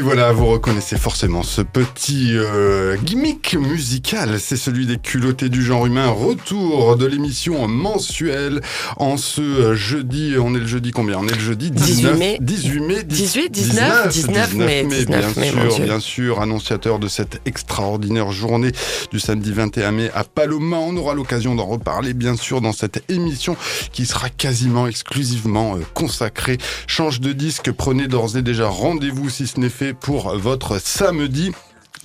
[0.00, 5.62] Et voilà, vous reconnaissez forcément ce petit euh, gimmick musical, c'est celui des culottés du
[5.62, 8.62] genre humain, retour de l'émission mensuelle
[8.96, 11.18] en ce jeudi, on est le jeudi combien?
[11.18, 12.38] On est le jeudi 19 mai.
[12.40, 17.42] 18 mai 18, 19, 19 mai, 19 mai, bien sûr, bien sûr, annonciateur de cette
[17.44, 18.72] extraordinaire journée
[19.10, 20.78] du samedi 21 mai à Paloma.
[20.78, 23.54] On aura l'occasion d'en reparler, bien sûr, dans cette émission
[23.92, 26.56] qui sera quasiment exclusivement euh, consacrée.
[26.86, 31.52] Change de disque, prenez d'ores et déjà rendez-vous si ce n'est fait pour votre samedi.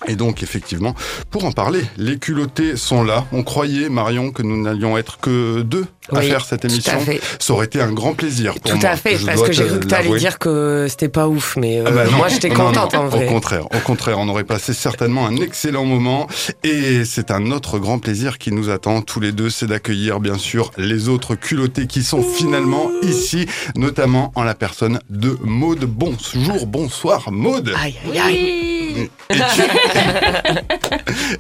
[0.08, 0.94] Et donc effectivement,
[1.32, 3.26] pour en parler, les culottés sont là.
[3.32, 6.70] On croyait, Marion, que nous n'allions être que deux à Oui, faire cette tout à
[6.72, 7.00] émission.
[7.00, 7.22] fait.
[7.40, 8.90] Ça aurait été un grand plaisir pour Tout moi.
[8.90, 11.80] à fait, Je parce que j'ai cru que t'allais dire que c'était pas ouf, mais
[11.80, 13.26] euh, Ah bah non, moi j'étais non, contente non, en vrai.
[13.26, 16.28] Au contraire, au contraire, on aurait passé certainement un excellent moment
[16.64, 20.38] et c'est un autre grand plaisir qui nous attend tous les deux, c'est d'accueillir bien
[20.38, 25.86] sûr les autres culottés qui sont finalement ici, notamment en la personne de Maude.
[25.86, 27.74] Bonjour, bonsoir Maude.
[27.82, 28.85] Aïe, aïe, aïe.
[28.96, 29.62] Et tu...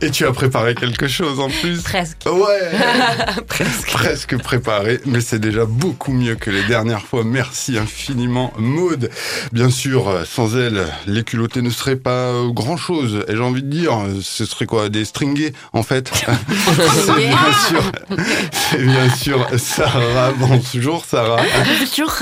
[0.06, 2.18] et tu as préparé quelque chose en plus Presque.
[2.26, 2.72] Ouais
[3.48, 3.92] Presque.
[3.92, 7.24] presque préparé, mais c'est déjà beaucoup mieux que les dernières fois.
[7.24, 9.10] Merci infiniment, Maude.
[9.52, 13.24] Bien sûr, euh, sans elle, les culottés ne seraient pas grand chose.
[13.28, 16.12] Et j'ai envie de dire, euh, ce serait quoi Des stringés, en fait
[17.06, 17.92] C'est bien sûr,
[18.52, 20.32] c'est bien sûr Sarah.
[20.38, 21.42] Bonjour, Sarah.
[21.80, 22.14] Bonjour.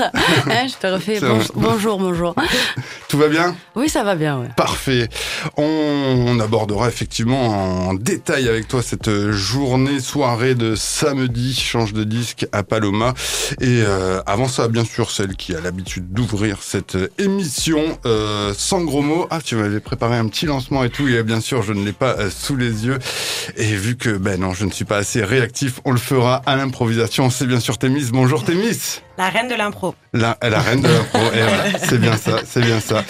[0.50, 1.20] Hein, je te refais
[1.54, 2.34] bonjour, bonjour.
[3.08, 3.56] Tout va bien?
[3.74, 4.48] Oui, ça va bien, ouais.
[4.56, 5.08] Parfait.
[5.56, 12.46] On abordera effectivement en détail avec toi cette journée, soirée de samedi, change de disque
[12.52, 13.14] à Paloma.
[13.60, 18.82] Et euh, avant ça, bien sûr, celle qui a l'habitude d'ouvrir cette émission, euh, sans
[18.82, 19.26] gros mots.
[19.30, 21.92] Ah, tu m'avais préparé un petit lancement et tout, et bien sûr, je ne l'ai
[21.92, 22.98] pas euh, sous les yeux.
[23.56, 26.56] Et vu que, ben non, je ne suis pas assez réactif, on le fera à
[26.56, 27.30] l'improvisation.
[27.30, 28.10] C'est bien sûr Témis.
[28.12, 29.00] Bonjour Témis.
[29.16, 29.94] La reine de l'impro.
[30.12, 31.18] La, la reine de l'impro.
[31.34, 33.04] Et voilà, c'est bien ça, c'est bien ça.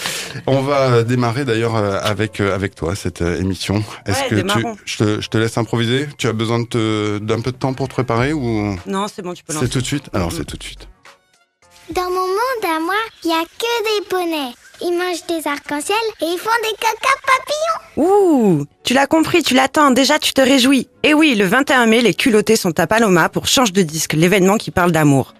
[0.47, 3.83] On va euh, démarrer d'ailleurs euh, avec euh, avec toi cette émission.
[4.07, 4.77] Est-ce Ouais, que tu, démarrons.
[4.85, 6.07] je te, je te laisse improviser?
[6.19, 8.77] Tu as besoin de te- d'un peu de temps pour te préparer ou?
[8.87, 9.71] Non, c'est bon, tu peux c'est lancer.
[9.71, 10.05] tout de suite?
[10.13, 10.89] Alors c'est tout de suite.
[11.95, 12.95] Dans mon monde à moi,
[13.25, 14.55] il y a que des poneys.
[14.83, 18.09] Ils mangent des arcs-en-ciel et ils font des caca papillons.
[18.09, 20.89] Ouh, tu l'as compris, tu l'attends, déjà tu te réjouis.
[21.03, 24.57] Et oui, le 21 mai, les culottés sont à Paloma pour Change de disque, l'événement
[24.57, 25.35] qui parle d'amour.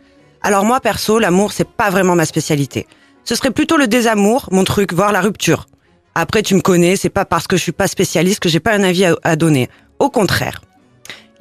[0.47, 2.87] Alors moi, perso, l'amour, c'est pas vraiment ma spécialité.
[3.25, 5.65] Ce serait plutôt le désamour, mon truc, voire la rupture.
[6.15, 8.75] Après, tu me connais, c'est pas parce que je suis pas spécialiste que j'ai pas
[8.75, 9.71] un avis à, donner.
[9.99, 10.61] Au contraire.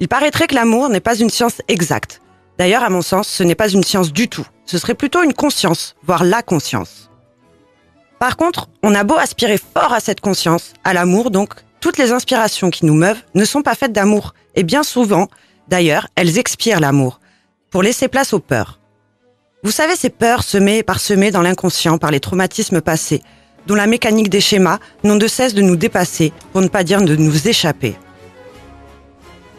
[0.00, 2.22] Il paraîtrait que l'amour n'est pas une science exacte.
[2.56, 4.46] D'ailleurs, à mon sens, ce n'est pas une science du tout.
[4.64, 7.10] Ce serait plutôt une conscience, voire la conscience.
[8.18, 12.10] Par contre, on a beau aspirer fort à cette conscience, à l'amour donc, toutes les
[12.10, 14.32] inspirations qui nous meuvent ne sont pas faites d'amour.
[14.54, 15.28] Et bien souvent,
[15.68, 17.20] d'ailleurs, elles expirent l'amour,
[17.68, 18.80] pour laisser place aux peurs.
[19.64, 23.22] Vous savez, ces peurs semées et parsemées dans l'inconscient par les traumatismes passés,
[23.66, 27.00] dont la mécanique des schémas n'ont de cesse de nous dépasser, pour ne pas dire
[27.00, 27.96] de nous échapper.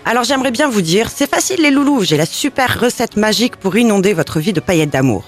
[0.05, 3.75] Alors j'aimerais bien vous dire, c'est facile les loulous, j'ai la super recette magique pour
[3.75, 5.25] inonder votre vie de paillettes d'amour.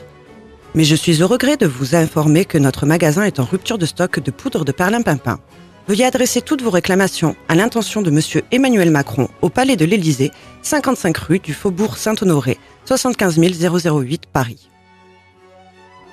[0.75, 3.87] Mais je suis au regret de vous informer que notre magasin est en rupture de
[3.87, 5.39] stock de poudre de perlimpinpin.
[5.87, 10.31] Veuillez adresser toutes vos réclamations à l'intention de Monsieur Emmanuel Macron au Palais de l'Élysée,
[10.61, 14.69] 55 rue du Faubourg Saint-Honoré, 75 008 Paris.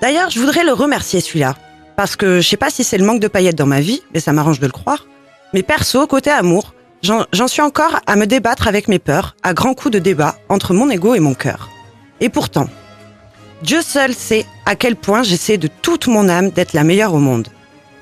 [0.00, 1.56] D'ailleurs, je voudrais le remercier celui-là,
[1.96, 4.20] parce que je sais pas si c'est le manque de paillettes dans ma vie, mais
[4.20, 5.08] ça m'arrange de le croire.
[5.52, 9.54] Mais perso, côté amour, j'en j'en suis encore à me débattre avec mes peurs, à
[9.54, 11.68] grands coups de débat entre mon ego et mon cœur.
[12.20, 12.68] Et pourtant,
[13.62, 17.18] Dieu seul sait à quel point j'essaie de toute mon âme d'être la meilleure au
[17.18, 17.48] monde.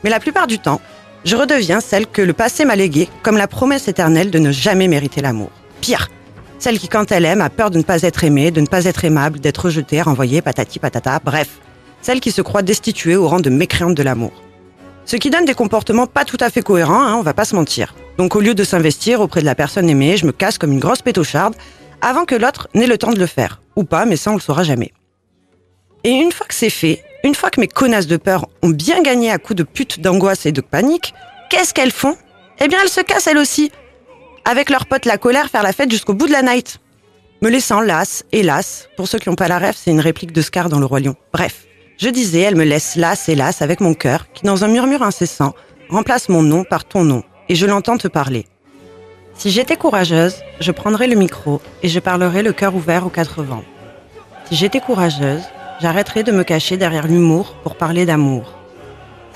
[0.04, 0.80] Mais la plupart du temps,
[1.24, 4.88] je redeviens celle que le passé m'a léguée, comme la promesse éternelle de ne jamais
[4.88, 5.50] mériter l'amour.
[5.80, 6.08] Pire,
[6.58, 8.84] celle qui, quand elle aime, a peur de ne pas être aimée, de ne pas
[8.84, 11.48] être aimable, d'être rejetée, renvoyée, patati patata, bref,
[12.00, 14.32] celle qui se croit destituée au rang de mécréante de l'amour.
[15.04, 17.56] Ce qui donne des comportements pas tout à fait cohérents, hein, on va pas se
[17.56, 17.94] mentir.
[18.18, 20.78] Donc au lieu de s'investir auprès de la personne aimée, je me casse comme une
[20.78, 21.56] grosse pétocharde
[22.00, 23.60] avant que l'autre n'ait le temps de le faire.
[23.74, 24.92] Ou pas, mais ça on le saura jamais.
[26.04, 29.02] Et une fois que c'est fait, une fois que mes connasses de peur ont bien
[29.02, 31.14] gagné à coups de pute, d'angoisse et de panique,
[31.50, 32.16] qu'est-ce qu'elles font?
[32.60, 33.70] Eh bien, elles se cassent elles aussi.
[34.44, 36.78] Avec leurs potes la colère, faire la fête jusqu'au bout de la night.
[37.42, 40.42] Me laissant lasse, hélas, pour ceux qui n'ont pas la rêve, c'est une réplique de
[40.42, 41.16] Scar dans Le Roi Lion.
[41.32, 41.66] Bref,
[41.98, 45.54] je disais, elle me laisse lasse, hélas, avec mon cœur, qui dans un murmure incessant,
[45.88, 48.46] remplace mon nom par ton nom, et je l'entends te parler.
[49.34, 53.42] Si j'étais courageuse, je prendrais le micro et je parlerais le cœur ouvert aux quatre
[53.42, 53.64] vents.
[54.48, 55.42] Si j'étais courageuse,
[55.82, 58.54] j'arrêterais de me cacher derrière l'humour pour parler d'amour.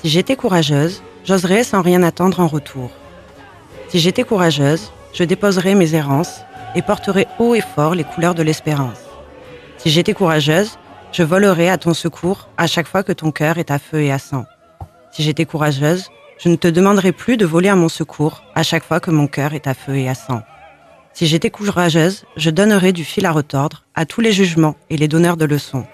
[0.01, 2.89] Si j'étais courageuse, j'oserais sans rien attendre en retour.
[3.89, 6.39] Si j'étais courageuse, je déposerais mes errances
[6.73, 9.01] et porterais haut et fort les couleurs de l'espérance.
[9.77, 10.77] Si j'étais courageuse,
[11.11, 14.11] je volerais à ton secours à chaque fois que ton cœur est à feu et
[14.13, 14.45] à sang.
[15.11, 18.85] Si j'étais courageuse, je ne te demanderais plus de voler à mon secours à chaque
[18.85, 20.43] fois que mon cœur est à feu et à sang.
[21.11, 25.09] Si j'étais courageuse, je donnerais du fil à retordre à tous les jugements et les
[25.09, 25.85] donneurs de leçons.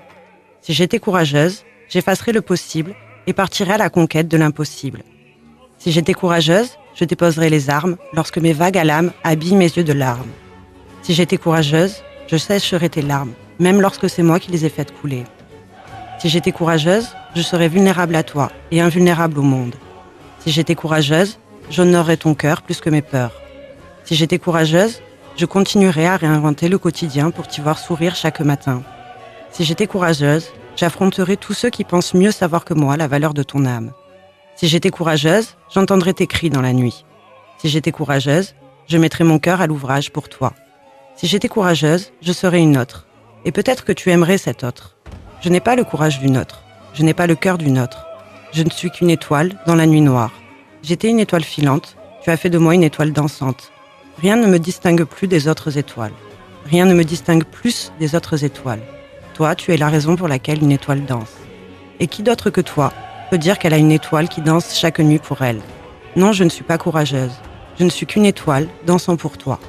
[0.63, 2.95] Si j'étais courageuse, j'effacerais le possible
[3.27, 5.03] et partirais à la conquête de l'impossible.
[5.77, 9.83] Si j'étais courageuse, je déposerais les armes lorsque mes vagues à l'âme habillent mes yeux
[9.83, 10.31] de larmes.
[11.01, 14.97] Si j'étais courageuse, je sécherais tes larmes, même lorsque c'est moi qui les ai faites
[15.01, 15.25] couler.
[16.17, 19.75] Si j'étais courageuse, je serais vulnérable à toi et invulnérable au monde.
[20.39, 21.39] Si j'étais courageuse,
[21.71, 23.33] j'honorerais ton cœur plus que mes peurs.
[24.05, 25.01] Si j'étais courageuse,
[25.35, 28.81] je continuerais à réinventer le quotidien pour t'y voir sourire chaque matin.
[29.53, 33.43] Si j'étais courageuse, j'affronterais tous ceux qui pensent mieux savoir que moi la valeur de
[33.43, 33.91] ton âme.
[34.55, 37.05] Si j'étais courageuse, j'entendrais tes cris dans la nuit.
[37.59, 38.55] Si j'étais courageuse,
[38.87, 40.53] je mettrais mon cœur à l'ouvrage pour toi.
[41.15, 43.05] Si j'étais courageuse, je serais une autre.
[43.45, 44.95] Et peut-être que tu aimerais cette autre.
[45.41, 46.63] Je n'ai pas le courage d'une autre.
[46.95, 48.07] Je n'ai pas le cœur d'une autre.
[48.53, 50.31] Je ne suis qu'une étoile dans la nuit noire.
[50.81, 51.95] J'étais une étoile filante.
[52.23, 53.71] Tu as fait de moi une étoile dansante.
[54.19, 56.13] Rien ne me distingue plus des autres étoiles.
[56.65, 58.81] Rien ne me distingue plus des autres étoiles.
[59.33, 61.31] Toi, tu es la raison pour laquelle une étoile danse.
[61.99, 62.93] Et qui d'autre que toi
[63.31, 65.59] peut dire qu'elle a une étoile qui danse chaque nuit pour elle?
[66.15, 67.31] Non, je ne suis pas courageuse.
[67.79, 69.59] Je ne suis qu'une étoile dansant pour toi.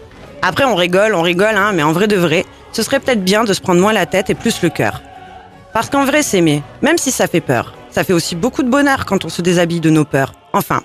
[0.42, 3.44] Après, on rigole, on rigole, hein, mais en vrai de vrai, ce serait peut-être bien
[3.44, 5.00] de se prendre moins la tête et plus le cœur.
[5.72, 9.06] Parce qu'en vrai, s'aimer, même si ça fait peur, ça fait aussi beaucoup de bonheur
[9.06, 10.34] quand on se déshabille de nos peurs.
[10.52, 10.82] Enfin,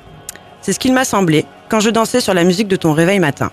[0.61, 3.51] c'est ce qu'il m'a semblé quand je dansais sur la musique de ton réveil matin.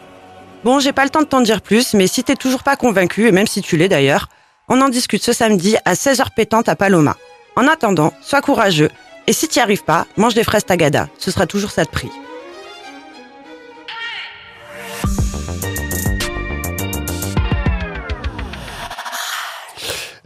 [0.63, 3.27] Bon, j'ai pas le temps de t'en dire plus, mais si t'es toujours pas convaincu,
[3.27, 4.29] et même si tu l'es d'ailleurs,
[4.69, 7.17] on en discute ce samedi à 16h pétante à Paloma.
[7.57, 8.91] En attendant, sois courageux,
[9.27, 12.11] et si t'y arrives pas, mange des fraises tagada, ce sera toujours ça de prix.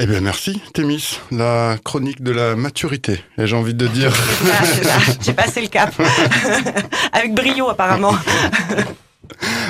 [0.03, 1.21] Eh bien, merci, Thémis.
[1.31, 4.11] La chronique de la maturité, et j'ai envie de dire?
[5.21, 5.93] J'ai passé le cap.
[7.13, 8.15] Avec brio, apparemment.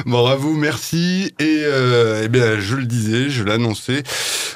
[0.06, 1.34] Bon, à vous, merci.
[1.38, 4.02] Et euh, eh bien, je le disais, je l'annonçais,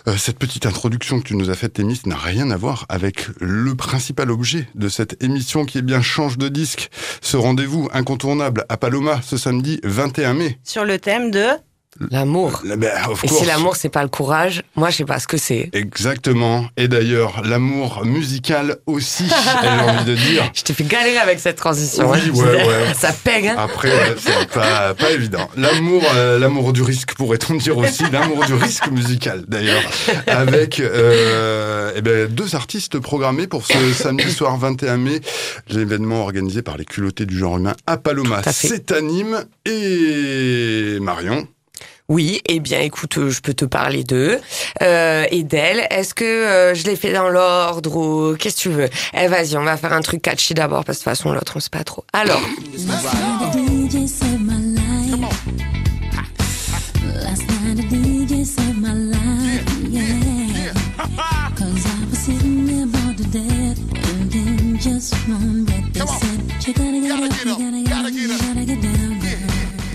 [0.07, 3.27] euh, cette petite introduction que tu nous as faite, Thémis, n'a rien à voir avec
[3.41, 6.91] le principal objet de cette émission qui est bien Change de disque.
[7.21, 10.59] Ce rendez-vous incontournable à Paloma ce samedi 21 mai.
[10.65, 11.45] Sur le thème de...
[12.11, 12.61] L'amour.
[12.65, 15.27] La- ben, of Et si l'amour, c'est pas le courage, moi, je sais pas ce
[15.27, 15.71] que c'est.
[15.73, 16.67] Exactement.
[16.77, 19.25] Et d'ailleurs, l'amour musical aussi,
[19.63, 20.51] j'ai envie de dire.
[20.55, 22.11] Je t'ai fait galérer avec cette transition.
[22.11, 22.95] Oui, hein, ouais, ouais.
[22.99, 23.57] Ça pègue, hein.
[23.59, 25.49] Après, ouais, c'est pas, pas évident.
[25.57, 29.83] L'amour, euh, l'amour du risque, pourrait-on dire aussi, l'amour du risque musical, d'ailleurs,
[30.27, 35.21] avec euh, eh ben, deux artistes programmés pour ce samedi soir 21 mai,
[35.69, 38.43] l'événement organisé par les culottés du genre humain à Paloma.
[38.51, 41.47] C'est Anime et Marion.
[42.09, 44.39] Oui, eh bien, écoute, euh, je peux te parler d'eux
[44.83, 45.87] euh, et d'elle.
[45.89, 48.91] Est-ce que euh, je les fais dans l'ordre ou qu'est-ce que tu veux?
[49.15, 51.55] Eh, vas-y, on va faire un truc catchy d'abord parce que de toute façon, l'autre,
[51.57, 52.05] on sait pas trop.
[52.13, 52.43] Alors,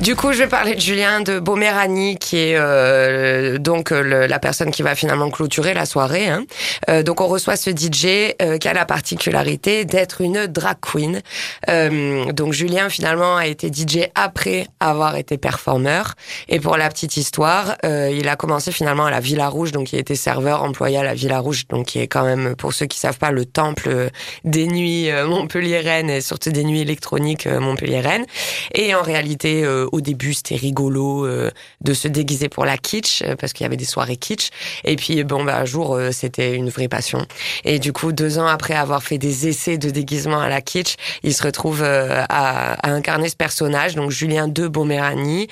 [0.01, 4.27] Du coup, je vais parler de Julien de Bomérani, qui est euh, donc euh, le-
[4.27, 6.29] la personne qui va finalement clôturer la soirée.
[6.29, 6.45] Hein.
[6.89, 11.21] Euh, donc, on reçoit ce DJ euh, qui a la particularité d'être une drag queen.
[11.67, 16.13] Euh, donc, Julien finalement a été DJ après avoir été performeur.
[16.47, 19.91] Et pour la petite histoire, euh, il a commencé finalement à la Villa Rouge, donc
[19.91, 22.85] il était serveur employé à la Villa Rouge, donc qui est quand même, pour ceux
[22.85, 24.09] qui savent pas, le temple
[24.45, 28.25] des nuits montpelliéraines et surtout des nuits électroniques montpelliéraines.
[28.73, 33.35] Et en réalité, au début, c'était rigolo euh, de se déguiser pour la kitsch, euh,
[33.35, 34.49] parce qu'il y avait des soirées kitsch.
[34.83, 37.25] Et puis, bon, bah, un jour, euh, c'était une vraie passion.
[37.63, 40.95] Et du coup, deux ans après avoir fait des essais de déguisement à la kitsch,
[41.23, 45.47] il se retrouve euh, à, à incarner ce personnage, donc Julien de Bomérani.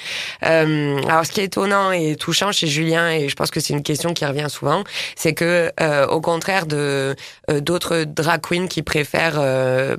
[0.46, 3.74] Euh, alors, ce qui est étonnant et touchant chez Julien, et je pense que c'est
[3.74, 4.84] une question qui revient souvent,
[5.16, 7.16] c'est que, euh, au contraire de
[7.50, 9.96] euh, d'autres drag queens qui préfèrent, euh,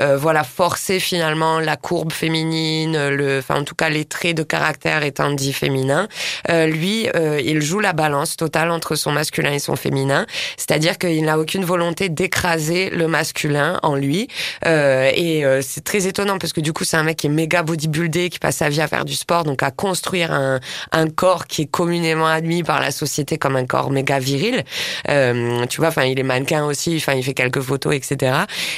[0.00, 4.42] euh, voilà, forcer finalement la courbe féminine, le, enfin en tout cas les traits de
[4.42, 6.08] caractère étant dits féminins,
[6.48, 10.98] euh, lui, euh, il joue la balance totale entre son masculin et son féminin, c'est-à-dire
[10.98, 14.28] qu'il n'a aucune volonté d'écraser le masculin en lui,
[14.66, 17.30] euh, et euh, c'est très étonnant parce que du coup c'est un mec qui est
[17.30, 20.60] méga bodybuildé, qui passe sa vie à faire du sport, donc à construire un,
[20.92, 24.64] un corps qui est communément admis par la société comme un corps méga viril.
[25.08, 28.36] Euh, tu vois, enfin il est mannequin aussi, enfin il fait quelques photos, etc.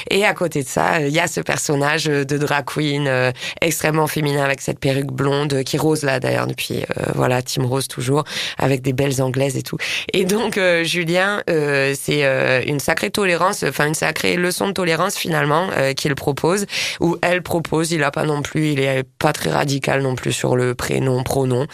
[0.09, 3.31] Et à côté de ça, il y a ce personnage de drag queen euh,
[3.61, 7.65] extrêmement féminin avec cette perruque perruque blonde, qui rose là d'ailleurs depuis, euh, voilà, Team
[7.65, 8.23] Rose toujours,
[8.57, 9.77] avec des belles anglaises et tout.
[10.13, 14.73] Et donc euh, Julien, euh, c'est euh, une sacrée tolérance, enfin une sacrée leçon de
[14.73, 16.65] tolérance finalement euh, qu'il propose,
[16.99, 20.31] où elle propose, il a pas non plus, il est pas très radical non plus
[20.31, 21.65] sur le prénom, pronom.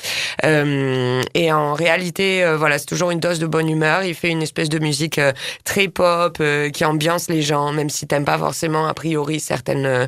[0.43, 4.03] Et en réalité, voilà, c'est toujours une dose de bonne humeur.
[4.03, 5.19] Il fait une espèce de musique
[5.63, 6.41] très pop
[6.73, 10.07] qui ambiance les gens, même si t'aimes pas forcément a priori certaines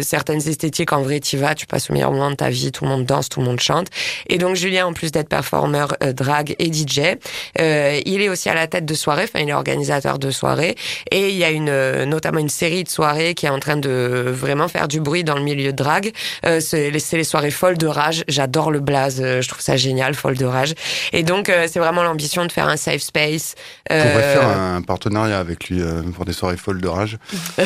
[0.00, 0.92] certaines esthétiques.
[0.92, 3.04] En vrai, tu vas, tu passes au meilleur moment de ta vie, tout le monde
[3.04, 3.88] danse, tout le monde chante.
[4.28, 7.16] Et donc Julien, en plus d'être performeur, euh, drag et DJ,
[7.60, 9.24] euh, il est aussi à la tête de soirées.
[9.24, 10.76] Enfin, il est organisateur de soirées.
[11.10, 13.76] Et il y a une euh, notamment une série de soirées qui est en train
[13.76, 16.12] de vraiment faire du bruit dans le milieu de drag.
[16.46, 18.24] Euh, c'est les, soirées folles de rage.
[18.28, 19.22] J'adore le blaze.
[19.22, 20.74] Je trouve ça génial, folle de rage.
[21.12, 23.54] Et donc, euh, c'est vraiment l'ambition de faire un safe space.
[23.90, 27.18] On pourrait faire un partenariat avec lui euh, pour des soirées folles de rage.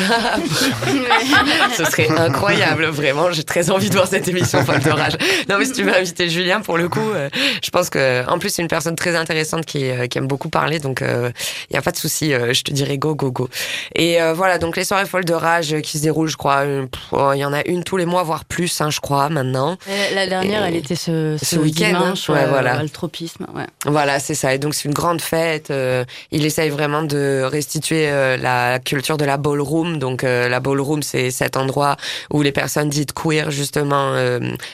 [1.77, 3.31] Ce serait incroyable, vraiment.
[3.31, 5.13] J'ai très envie de voir cette émission folle de rage.
[5.49, 7.29] Non, mais si tu veux inviter Julien, pour le coup, euh,
[7.63, 10.49] je pense que, en plus, c'est une personne très intéressante qui, euh, qui aime beaucoup
[10.49, 12.33] parler, donc il y a pas de souci.
[12.33, 13.49] euh, je te dirais go, go, go.
[13.95, 16.59] Et euh, voilà, donc les soirées folles de rage euh, qui se déroulent, je crois,
[16.65, 19.29] euh, oh, il y en a une tous les mois, voire plus, hein, je crois,
[19.29, 19.77] maintenant.
[19.89, 22.33] Euh, La dernière, Et elle était ce, ce week-end, dimanche, hein.
[22.33, 22.81] Ouais, voilà.
[22.81, 23.45] le tropisme.
[23.55, 23.65] Ouais.
[23.85, 24.53] Voilà, c'est ça.
[24.53, 25.71] Et donc c'est une grande fête.
[25.71, 29.97] euh, il essaye vraiment de restituer euh, la culture de la ballroom.
[29.99, 31.97] Donc euh, la ballroom, c'est cet endroit
[32.31, 34.13] où les personnes dites queer justement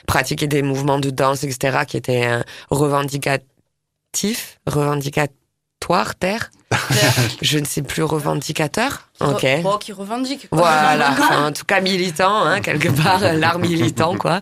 [0.07, 6.51] pratiquaient des mouvements de danse, etc., qui étaient euh, revendicatifs, revendicatoires, terre.
[7.41, 9.04] Je ne sais plus revendicateur.
[9.21, 9.45] Ok.
[9.63, 10.49] Bon, qui revendique.
[10.49, 10.59] quoi.
[10.59, 14.41] Voilà, Enfin, en tout cas militant, hein, quelque part, euh, l'art militant, quoi.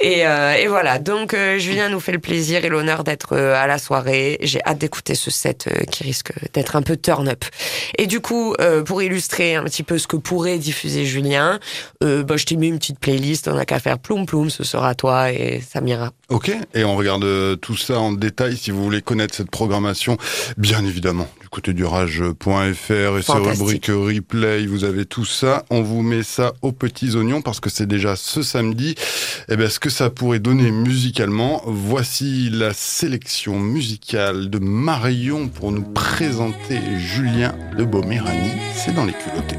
[0.00, 3.54] Et, euh, et voilà, donc euh, Julien nous fait le plaisir et l'honneur d'être euh,
[3.54, 4.36] à la soirée.
[4.42, 7.44] J'ai hâte d'écouter ce set euh, qui risque d'être un peu turn-up.
[7.96, 11.58] Et du coup, euh, pour illustrer un petit peu ce que pourrait diffuser Julien,
[12.02, 14.62] euh, bah, je t'ai mis une petite playlist, on n'a qu'à faire ploum ploum, ce
[14.64, 16.10] sera toi et ça m'ira.
[16.28, 20.16] Ok, et on regarde tout ça en détail si vous voulez connaître cette programmation,
[20.56, 23.90] bien évidemment, du côté du rage.fr et ses Fantastique.
[24.02, 25.64] Replay, vous avez tout ça.
[25.70, 28.94] On vous met ça aux petits oignons parce que c'est déjà ce samedi.
[29.48, 35.72] Et bien, ce que ça pourrait donner musicalement, voici la sélection musicale de Marion pour
[35.72, 38.52] nous présenter Julien de Boméranie.
[38.74, 39.56] C'est dans les culottés.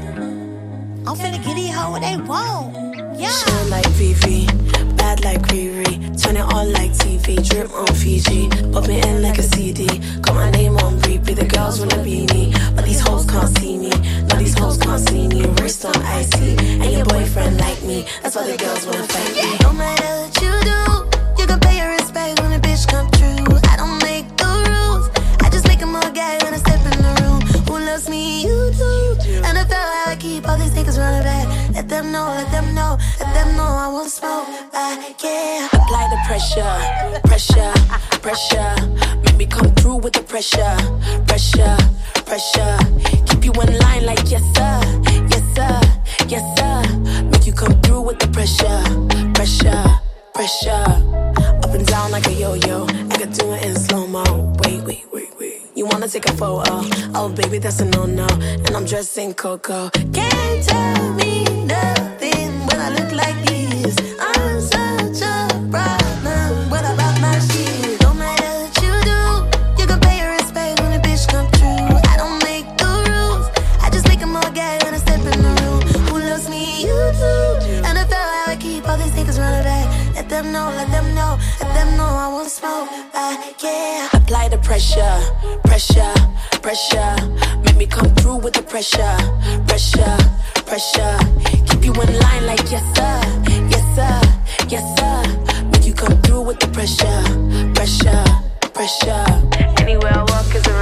[1.06, 2.72] I'm finna get these hoe what they want.
[3.18, 3.28] Yeah.
[3.28, 4.46] Shine like Vivi,
[5.14, 6.20] bad like Riri.
[6.20, 8.48] Turn it on like TV, drip on Fiji.
[8.72, 9.86] Put me in like a CD.
[10.20, 11.36] Got my name on repeat.
[11.36, 13.90] The girls wanna be me, but these hoes can't see me.
[14.28, 15.46] No, these hoes can't see me.
[15.60, 18.06] Wrist on icy, and your boyfriend like me.
[18.22, 19.58] That's why the girls wanna fight me.
[19.62, 20.80] No matter what you do,
[21.40, 23.58] you can pay your respect when a bitch come true.
[23.72, 25.10] I don't make the rules.
[25.40, 27.40] I just make 'em all gay when I step in the room.
[27.68, 28.44] Who loves me?
[28.44, 29.03] You do.
[30.14, 31.74] I I keep all these niggas running back.
[31.74, 34.46] Let them know, let them know, let them know I won't smoke.
[34.72, 34.94] Uh,
[35.24, 35.66] yeah.
[35.66, 36.74] Apply the pressure,
[37.26, 37.72] pressure,
[38.22, 38.74] pressure.
[39.24, 40.76] Make me come through with the pressure,
[41.26, 41.76] pressure,
[42.30, 42.78] pressure.
[43.26, 44.78] Keep you in line like yes sir,
[45.32, 45.80] yes sir,
[46.28, 47.24] yes sir.
[47.24, 48.82] Make you come through with the pressure,
[49.34, 49.84] pressure,
[50.32, 50.86] pressure.
[51.64, 52.86] Up and down like a yo-yo.
[53.10, 54.54] I could do it in slow mo.
[54.62, 55.53] Wait, wait, wait, wait.
[55.74, 56.82] You wanna take a photo?
[57.14, 58.26] Oh baby, that's a no-no.
[58.64, 59.90] And I'm dressed in cocoa.
[60.12, 63.96] Can't tell me nothing when I look like this.
[64.20, 66.70] I'm such a problem.
[66.70, 68.00] What about my shit?
[68.02, 71.98] No matter what you do, you can pay your respect when a bitch come true.
[72.12, 73.46] I don't make the rules.
[73.82, 75.82] I just make 'em all gay when I step in the room.
[76.08, 76.82] Who loves me?
[76.86, 77.34] You do.
[77.86, 79.86] And I feel how I keep all these niggas running back.
[80.14, 82.88] Let them know, let them know, let them know I won't smoke.
[83.12, 84.13] Uh, yeah.
[84.24, 85.20] Apply the pressure,
[85.64, 86.14] pressure,
[86.62, 87.14] pressure.
[87.62, 89.18] Make me come through with the pressure,
[89.68, 90.16] pressure,
[90.64, 91.18] pressure.
[91.68, 93.20] Keep you in line like yes sir,
[93.68, 94.16] yes sir,
[94.68, 95.64] yes sir.
[95.70, 97.20] Make you come through with the pressure,
[97.74, 98.24] pressure,
[98.72, 99.26] pressure.
[99.82, 100.72] Anywhere I walk is a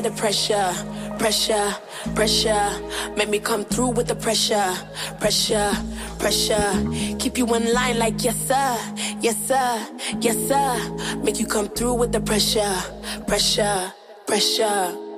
[0.00, 0.72] The pressure,
[1.18, 1.76] pressure,
[2.14, 2.70] pressure.
[3.18, 4.72] Make me come through with the pressure,
[5.20, 5.72] pressure,
[6.18, 7.16] pressure.
[7.18, 8.78] Keep you in line like yes sir,
[9.20, 9.86] yes sir,
[10.20, 11.16] yes sir.
[11.22, 12.74] Make you come through with the pressure,
[13.26, 13.92] pressure,
[14.26, 15.09] pressure.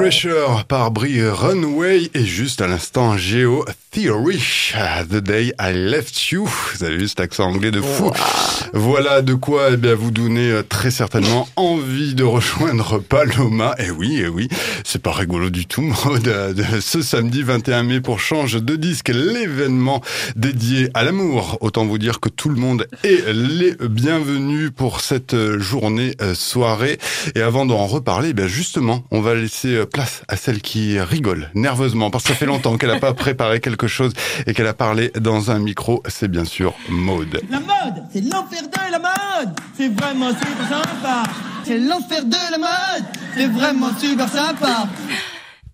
[0.00, 4.40] Pressure par Brie Runway et juste à l'instant Geo Theory,
[5.10, 6.46] The Day I Left You.
[6.46, 8.12] Vous avez vu cet accent anglais de fou.
[8.72, 13.74] Voilà de quoi eh bien, vous donner euh, très certainement envie de rejoindre Paloma.
[13.78, 14.48] Et oui, et oui,
[14.84, 15.92] c'est pas rigolo du tout,
[16.80, 20.02] ce samedi 21 mai pour Change de disque, l'événement
[20.36, 21.58] dédié à l'amour.
[21.60, 26.34] Autant vous dire que tout le monde est les bienvenus pour cette euh, journée euh,
[26.34, 26.98] soirée.
[27.34, 31.50] Et avant d'en reparler, eh bien justement, on va laisser place à celle qui rigole
[31.54, 34.12] nerveusement parce que ça fait longtemps qu'elle n'a pas préparé quelque chose
[34.46, 36.02] et qu'elle a parlé dans un micro.
[36.08, 37.40] C'est bien sûr Maude.
[37.50, 39.54] La mode, c'est l'enfer de la mode.
[39.76, 41.22] C'est vraiment super sympa.
[41.64, 43.06] C'est l'enfer de la mode.
[43.36, 44.88] C'est vraiment super sympa.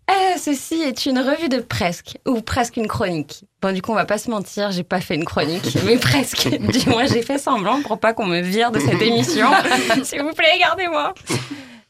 [0.08, 3.44] Eh, ceci est une revue de presque, ou presque une chronique.
[3.60, 6.48] Bon, du coup, on va pas se mentir, j'ai pas fait une chronique, mais presque.
[6.48, 9.48] Du moins, j'ai fait semblant pour pas qu'on me vire de cette émission.
[10.04, 11.12] S'il vous plaît, gardez-moi.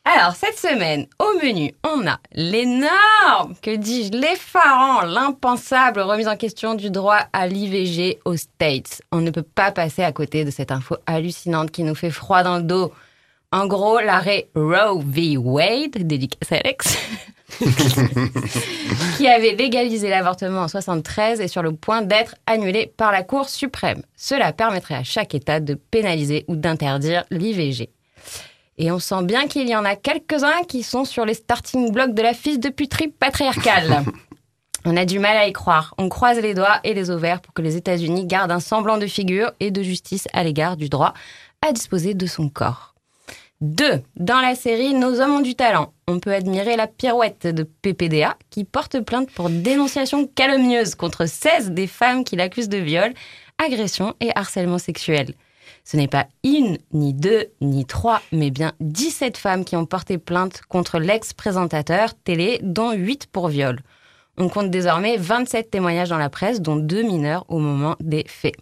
[0.09, 6.77] Alors, cette semaine, au menu, on a l'énorme, que dis-je, l'effarant, l'impensable remise en question
[6.77, 9.03] du droit à l'IVG aux States.
[9.11, 12.45] On ne peut pas passer à côté de cette info hallucinante qui nous fait froid
[12.45, 12.93] dans le dos.
[13.51, 15.39] En gros, l'arrêt Roe v.
[15.39, 16.99] Wade, dédicace à Alex,
[19.17, 23.49] qui avait légalisé l'avortement en 73 est sur le point d'être annulé par la Cour
[23.49, 24.03] suprême.
[24.15, 27.91] Cela permettrait à chaque État de pénaliser ou d'interdire l'IVG.
[28.79, 32.15] Et on sent bien qu'il y en a quelques-uns qui sont sur les starting blocks
[32.15, 34.05] de la fils de puterie patriarcale.
[34.89, 35.95] On a du mal à y croire.
[35.99, 39.09] On croise les doigts et les ovaires pour que les États-Unis gardent un semblant de
[39.09, 41.13] figure et de justice à l'égard du droit
[41.67, 42.95] à disposer de son corps.
[43.63, 44.03] 2.
[44.15, 48.37] Dans la série Nos hommes ont du talent, on peut admirer la pirouette de PPDA
[48.51, 53.13] qui porte plainte pour dénonciation calomnieuse contre 16 des femmes qui l'accusent de viol,
[53.59, 55.35] agression et harcèlement sexuel.
[55.87, 60.19] Ce n'est pas une, ni deux, ni trois, mais bien 17 femmes qui ont porté
[60.19, 63.81] plainte contre l'ex-présentateur télé, dont 8 pour viol.
[64.37, 68.57] On compte désormais 27 témoignages dans la presse, dont deux mineurs au moment des faits.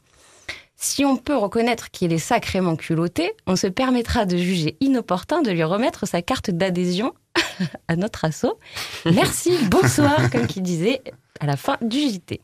[0.76, 5.50] Si on peut reconnaître qu'il est sacrément culotté, on se permettra de juger inopportun de
[5.50, 7.14] lui remettre sa carte d'adhésion
[7.88, 8.58] à notre assaut.
[9.06, 11.00] Merci, bonsoir, comme qu'il disait
[11.40, 12.42] à la fin du JT.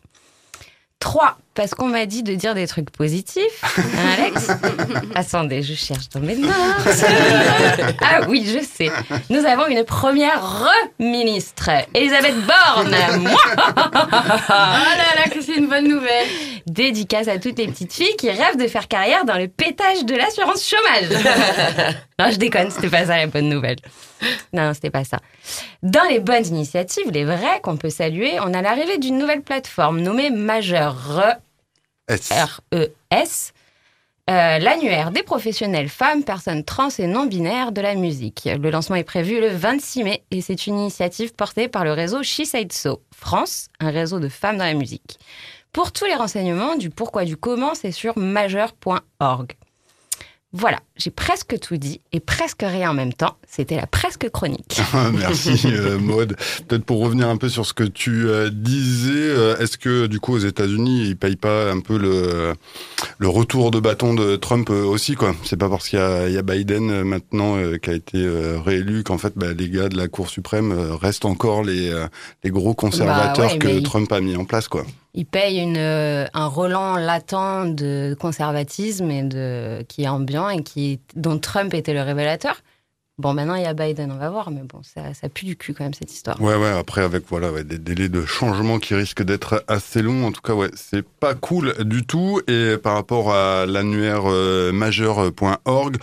[1.00, 1.36] 3.
[1.60, 3.62] Parce qu'on m'a dit de dire des trucs positifs.
[3.76, 3.82] Hein,
[4.16, 4.50] Alex
[5.14, 6.50] Attendez, je cherche dans mes notes.
[8.00, 8.90] ah oui, je sais.
[9.28, 12.96] Nous avons une première re-ministre, Elisabeth Borne.
[14.48, 16.26] Ah là là, que c'est une bonne nouvelle.
[16.66, 20.14] Dédicace à toutes les petites filles qui rêvent de faire carrière dans le pétage de
[20.14, 21.10] l'assurance chômage.
[22.18, 23.76] non, je déconne, c'était pas ça la bonne nouvelle.
[24.54, 25.18] Non, non, c'était pas ça.
[25.82, 30.00] Dans les bonnes initiatives, les vraies qu'on peut saluer, on a l'arrivée d'une nouvelle plateforme
[30.00, 31.36] nommée Majeur.
[32.10, 33.52] RES,
[34.28, 38.46] euh, l'annuaire des professionnels femmes, personnes trans et non-binaires de la musique.
[38.46, 42.22] Le lancement est prévu le 26 mai et c'est une initiative portée par le réseau
[42.22, 45.18] She Said So France, un réseau de femmes dans la musique.
[45.72, 49.52] Pour tous les renseignements du pourquoi du comment, c'est sur majeur.org.
[50.52, 53.36] Voilà, j'ai presque tout dit et presque rien en même temps.
[53.46, 54.80] C'était la presque chronique.
[55.12, 56.36] Merci euh, Maud.
[56.66, 60.18] Peut-être pour revenir un peu sur ce que tu euh, disais, euh, est-ce que du
[60.18, 62.54] coup aux États-Unis ils payent pas un peu le
[63.18, 65.36] le retour de bâton de Trump aussi quoi?
[65.44, 68.28] C'est pas parce qu'il y a, il y a Biden maintenant qui a été
[68.64, 71.94] réélu qu'en fait bah, les gars de la Cour suprême restent encore les
[72.42, 74.84] les gros conservateurs Bah ouais, que Trump a mis en place quoi.
[75.14, 80.62] Il paye une, euh, un relent latent de conservatisme et de, qui est ambiant et
[80.62, 82.62] qui, dont Trump était le révélateur.
[83.20, 85.56] Bon, maintenant il y a Biden, on va voir, mais bon, ça, ça pue du
[85.56, 86.40] cul quand même cette histoire.
[86.40, 90.26] Ouais, ouais, après, avec voilà, ouais, des délais de changement qui risquent d'être assez longs.
[90.26, 92.40] En tout cas, ouais, c'est pas cool du tout.
[92.48, 95.96] Et par rapport à l'annuaire euh, majeur.org,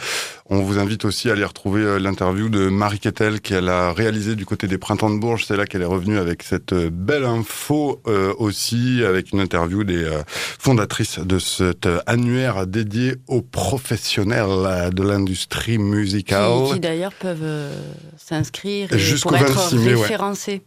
[0.49, 4.35] on vous invite aussi à aller retrouver euh, l'interview de Marie Kettel qu'elle a réalisée
[4.35, 5.45] du côté des Printemps de Bourges.
[5.45, 9.83] C'est là qu'elle est revenue avec cette euh, belle info euh, aussi, avec une interview
[9.83, 16.51] des euh, fondatrices de cet annuaire dédié aux professionnels de l'industrie musicale.
[16.67, 17.81] Qui, qui d'ailleurs peuvent euh,
[18.17, 18.89] s'inscrire
[19.21, 20.61] pour être 26 mai, ouais.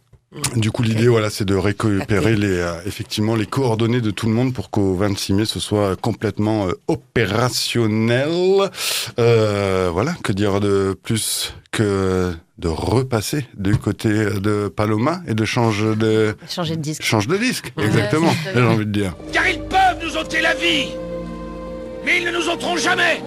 [0.55, 4.31] Du coup, l'idée, voilà, c'est de récupérer les, euh, effectivement, les coordonnées de tout le
[4.31, 8.29] monde pour qu'au 26 mai, ce soit complètement euh, opérationnel.
[9.19, 15.43] Euh, voilà, que dire de plus que de repasser du côté de Paloma et de
[15.43, 17.03] changer de Changer de disque.
[17.03, 18.33] change de disque, exactement.
[18.53, 19.15] J'ai envie de dire.
[19.33, 20.87] Car ils peuvent nous ôter la vie,
[22.05, 23.21] mais ils ne nous ôteront jamais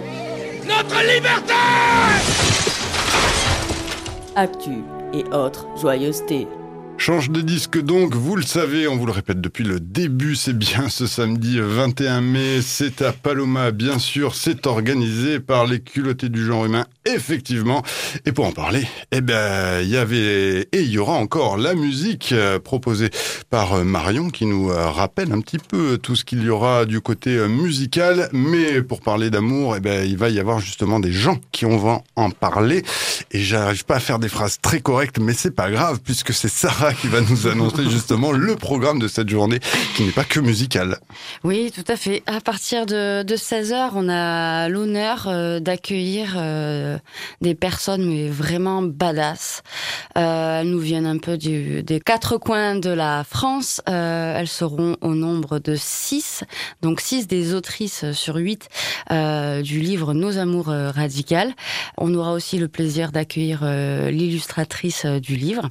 [0.66, 2.53] notre liberté
[4.36, 6.48] Actu et autres joyeusetés.
[6.96, 10.56] Change de disque donc, vous le savez, on vous le répète depuis le début, c'est
[10.56, 16.28] bien ce samedi 21 mai, c'est à Paloma, bien sûr, c'est organisé par les culottés
[16.28, 17.82] du genre humain, effectivement.
[18.26, 21.74] Et pour en parler, eh ben, il y avait, et il y aura encore la
[21.74, 23.10] musique euh, proposée
[23.50, 26.84] par euh, Marion qui nous euh, rappelle un petit peu tout ce qu'il y aura
[26.86, 28.28] du côté musical.
[28.32, 32.02] Mais pour parler d'amour, eh ben, il va y avoir justement des gens qui vont
[32.16, 32.82] en parler.
[33.30, 36.48] Et j'arrive pas à faire des phrases très correctes, mais c'est pas grave puisque c'est
[36.48, 39.60] Sarah qui va nous annoncer justement le programme de cette journée
[39.96, 40.98] qui n'est pas que musical.
[41.42, 42.22] Oui, tout à fait.
[42.26, 45.28] À partir de, de 16h, on a l'honneur
[45.60, 46.36] d'accueillir
[47.40, 49.62] des personnes mais vraiment badass.
[50.16, 53.80] Euh, elles nous viennent un peu des quatre coins de la France.
[53.88, 56.44] Euh, elles seront au nombre de six,
[56.82, 58.68] donc six des autrices sur huit
[59.10, 61.52] euh, du livre Nos amours euh, radicales.
[61.98, 65.70] On aura aussi le plaisir d'accueillir euh, l'illustratrice euh, du livre.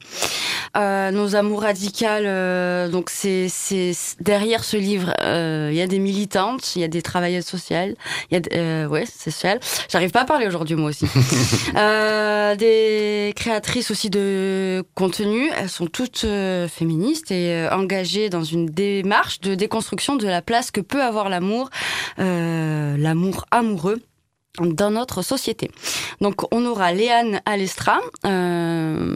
[0.75, 3.47] Euh, nos amours radicales, euh, donc c'est
[4.19, 7.95] derrière ce livre, euh, il y a des militantes, il y a des travailleuses sociales,
[8.31, 9.59] il y a euh, ouais c'est social.
[9.89, 11.05] J'arrive pas à parler aujourd'hui moi aussi.
[11.75, 18.43] euh, des créatrices aussi de contenu, elles sont toutes euh, féministes et euh, engagées dans
[18.43, 21.69] une démarche de déconstruction de la place que peut avoir l'amour,
[22.17, 24.01] l'amour amoureux
[24.59, 25.71] dans notre société.
[26.21, 27.99] Donc on aura Léane Alestra,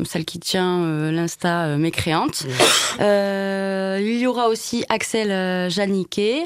[0.05, 2.45] celle qui tient euh, l'Insta euh, mécréante.
[2.99, 6.43] Euh, il y aura aussi Axel euh, Janiquet,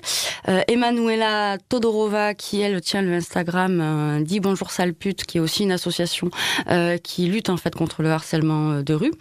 [0.48, 5.42] euh, Emanuela Todorova qui elle tient le Instagram euh, dit bonjour sale pute qui est
[5.42, 6.30] aussi une association
[6.70, 9.12] euh, qui lutte en fait contre le harcèlement euh, de rue.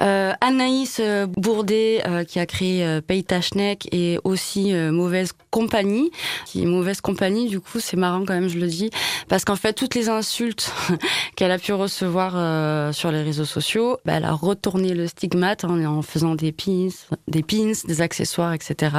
[0.00, 4.92] Euh, Anaïs euh, Bourdet euh, qui a créé euh, Paye ta schneck et aussi euh,
[4.92, 6.10] Mauvaise Compagnie.
[6.46, 8.90] Qui Mauvaise Compagnie du coup c'est marrant quand même je le dis
[9.28, 10.72] parce qu'en fait toutes les insultes
[11.36, 15.64] qu'elle a pu recevoir euh, sur les réseaux sociaux, bah, elle a retourné le stigmate
[15.64, 16.88] en, en faisant des pins,
[17.28, 18.96] des pins, des accessoires, etc.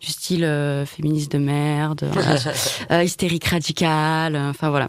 [0.00, 2.10] Du style euh, féministe de merde,
[2.90, 4.88] euh, hystérique radicale, euh, enfin voilà.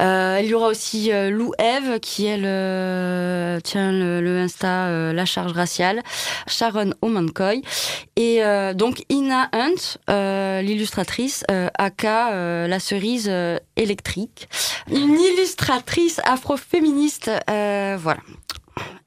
[0.00, 4.86] Euh, il y aura aussi euh, Lou Eve qui elle euh, tient le, le Insta
[4.86, 6.02] euh, La Charge Raciale,
[6.46, 7.62] Sharon Omankoy
[8.16, 14.48] et euh, donc Ina Hunt, euh, l'illustratrice, euh, aka euh, la cerise euh, électrique,
[14.90, 18.20] une illustratrice afroféministe, euh, voilà.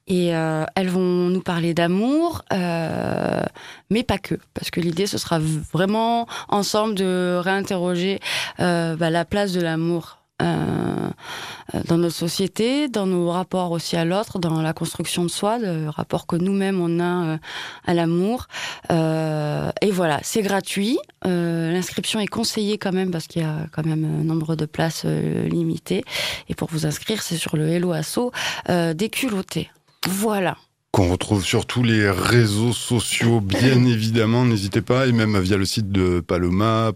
[0.08, 3.42] Et euh, elles vont nous parler d'amour, euh,
[3.90, 8.20] mais pas que, parce que l'idée ce sera vraiment ensemble de réinterroger
[8.60, 14.04] euh, bah, la place de l'amour euh, dans notre société, dans nos rapports aussi à
[14.04, 17.38] l'autre, dans la construction de soi, le rapport que nous-mêmes on a euh,
[17.86, 18.46] à l'amour.
[18.90, 20.98] Euh, et voilà, c'est gratuit.
[21.24, 25.04] L'inscription est conseillée quand même parce qu'il y a quand même un nombre de places
[25.04, 26.04] limitées.
[26.48, 28.30] Et pour vous inscrire, c'est sur le Hello Asso
[28.68, 29.68] des culottés.
[30.08, 30.56] Voilà.
[30.92, 34.44] Qu'on retrouve sur tous les réseaux sociaux, bien évidemment.
[34.44, 36.92] N'hésitez pas, et même via le site de Paloma,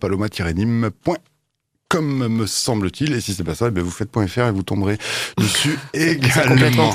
[1.91, 3.13] paloma-nim.com, me semble-t-il.
[3.15, 4.99] Et si c'est pas ça, eh ben vous faites .fr et vous tomberez
[5.39, 6.93] dessus également.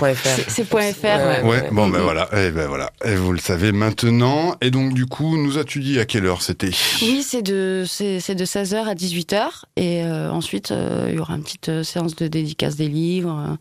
[0.48, 0.74] C'est .fr.
[1.06, 1.42] ouais.
[1.44, 4.56] Ouais, bon ben voilà, et ben voilà, et vous le savez maintenant.
[4.62, 6.72] Et donc du coup, nous as-tu dit à quelle heure c'était?
[7.02, 9.46] Oui, c'est de, c'est, de 16h à 18h.
[9.76, 13.46] Et euh, ensuite, euh, il y aura une petite euh, séance de dédicace des livres.
[13.52, 13.56] euh,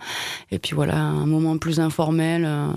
[0.50, 2.44] et puis voilà, un moment plus informel.
[2.46, 2.68] euh,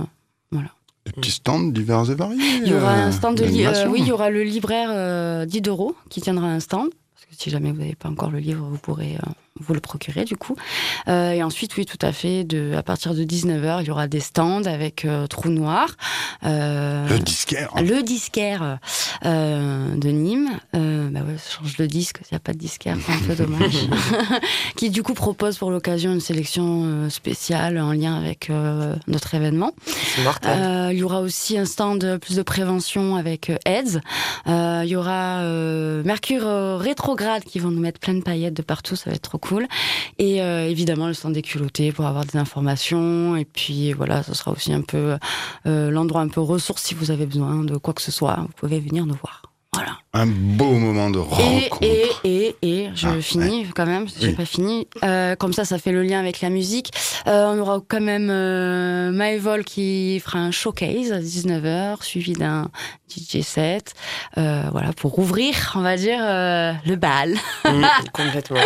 [0.52, 0.70] voilà.
[1.06, 2.42] Des petits stands divers et variés.
[2.64, 3.92] Il y aura un stand de li- euh, d'animation.
[3.92, 6.90] oui, il y aura le libraire euh, Diderot qui tiendra un stand.
[7.32, 10.36] Si jamais vous n'avez pas encore le livre, vous pourrez euh, vous le procurer du
[10.38, 10.56] coup.
[11.08, 12.44] Euh, et ensuite, oui, tout à fait.
[12.44, 15.90] De, à partir de 19h, il y aura des stands avec euh, Trou Noir.
[16.46, 17.72] euh, Le disquaire.
[17.78, 18.80] le disquaire
[19.26, 22.58] euh, de Nîmes, euh, bah ouais, ça change de disque, s'il n'y a pas de
[22.58, 23.74] disquaire, c'est un peu dommage.
[24.76, 29.74] qui du coup propose pour l'occasion une sélection spéciale en lien avec euh, notre événement.
[30.46, 34.02] Euh, il y aura aussi un stand plus de prévention avec euh, AIDS.
[34.48, 38.54] Euh, il y aura euh, Mercure euh, rétrograde qui vont nous mettre plein de paillettes
[38.54, 39.47] de partout, ça va être trop cool.
[40.20, 43.36] Et euh, évidemment le stand des culottés pour avoir des informations.
[43.36, 45.18] Et puis voilà, ce sera aussi un peu
[45.66, 48.36] euh, l'endroit un peu ressource si vous avez besoin de quoi que ce soit.
[48.42, 49.42] Vous pouvez venir nous voir.
[49.74, 49.92] Voilà.
[50.14, 51.78] Un beau moment de Et, rencontre.
[51.84, 54.34] et, et, et, je Ah, finis quand même, j'ai Oui.
[54.34, 54.88] pas fini.
[55.04, 56.92] Euh, comme ça, ça fait le lien avec la musique.
[57.28, 62.72] Euh, on aura quand même euh, Maëvol qui fera un showcase à 19h, suivi d'un
[63.08, 63.94] DJ set.
[64.40, 67.36] Euh, voilà, pour ouvrir, on va dire, euh, le bal.
[68.14, 68.58] complètement.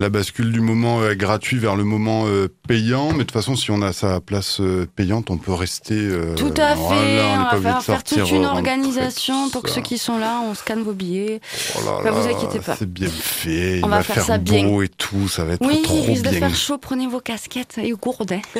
[0.00, 3.54] La bascule du moment euh, gratuit vers le moment euh, payant, mais de toute façon,
[3.54, 6.08] si on a sa place euh, payante, on peut rester.
[6.36, 6.74] Tout à fait.
[6.76, 10.54] voilà, on on va faire, toute une organisation pour que ceux qui sont là, on
[10.54, 11.42] scanne vos billets.
[11.76, 12.76] Oh là Bah, vous inquiétez pas.
[12.76, 13.80] C'est bien fait.
[13.82, 14.80] On il va va faire faire, ça beau bien.
[14.80, 15.28] et tout.
[15.28, 16.38] Ça va être Oui, trop il risque de bien.
[16.38, 18.40] faire chaud, prenez vos casquettes et gourdets.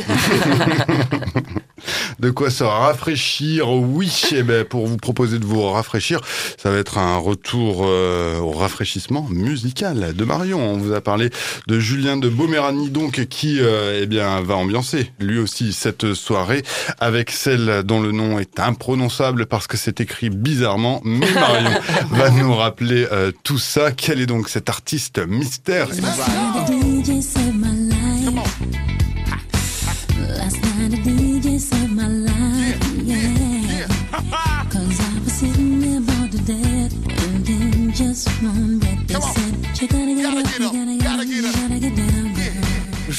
[2.19, 6.21] De quoi se rafraîchir Oui, eh ben, pour vous proposer de vous rafraîchir,
[6.59, 10.61] ça va être un retour au rafraîchissement musical de Marion.
[10.61, 11.30] On vous a parlé
[11.67, 16.63] de Julien de Boméranie, donc, qui euh, eh bien, va ambiancer lui aussi cette soirée
[16.99, 21.71] avec celle dont le nom est imprononçable parce que c'est écrit bizarrement, mais Marion
[22.11, 23.93] va nous rappeler euh, tout ça.
[23.93, 25.89] Quel est donc cet artiste mystère?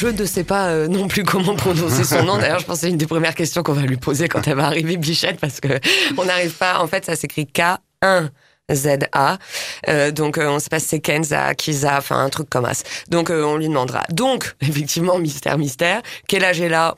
[0.02, 2.40] Je ne sais pas euh, non plus comment prononcer son nom.
[2.40, 4.56] D'ailleurs, je pense que c'est une des premières questions qu'on va lui poser quand elle
[4.56, 5.80] va arriver, Bichette, parce que
[6.18, 6.80] on n'arrive pas.
[6.80, 8.30] En fait, ça s'écrit K1.
[8.74, 9.38] ZA.
[9.90, 12.84] Euh, donc, euh, on sait pas si c'est Kenza, Kiza, enfin, un truc comme ça.
[13.10, 14.04] Donc, euh, on lui demandera.
[14.10, 16.02] Donc, effectivement, mystère, mystère.
[16.28, 16.96] Quel âge est là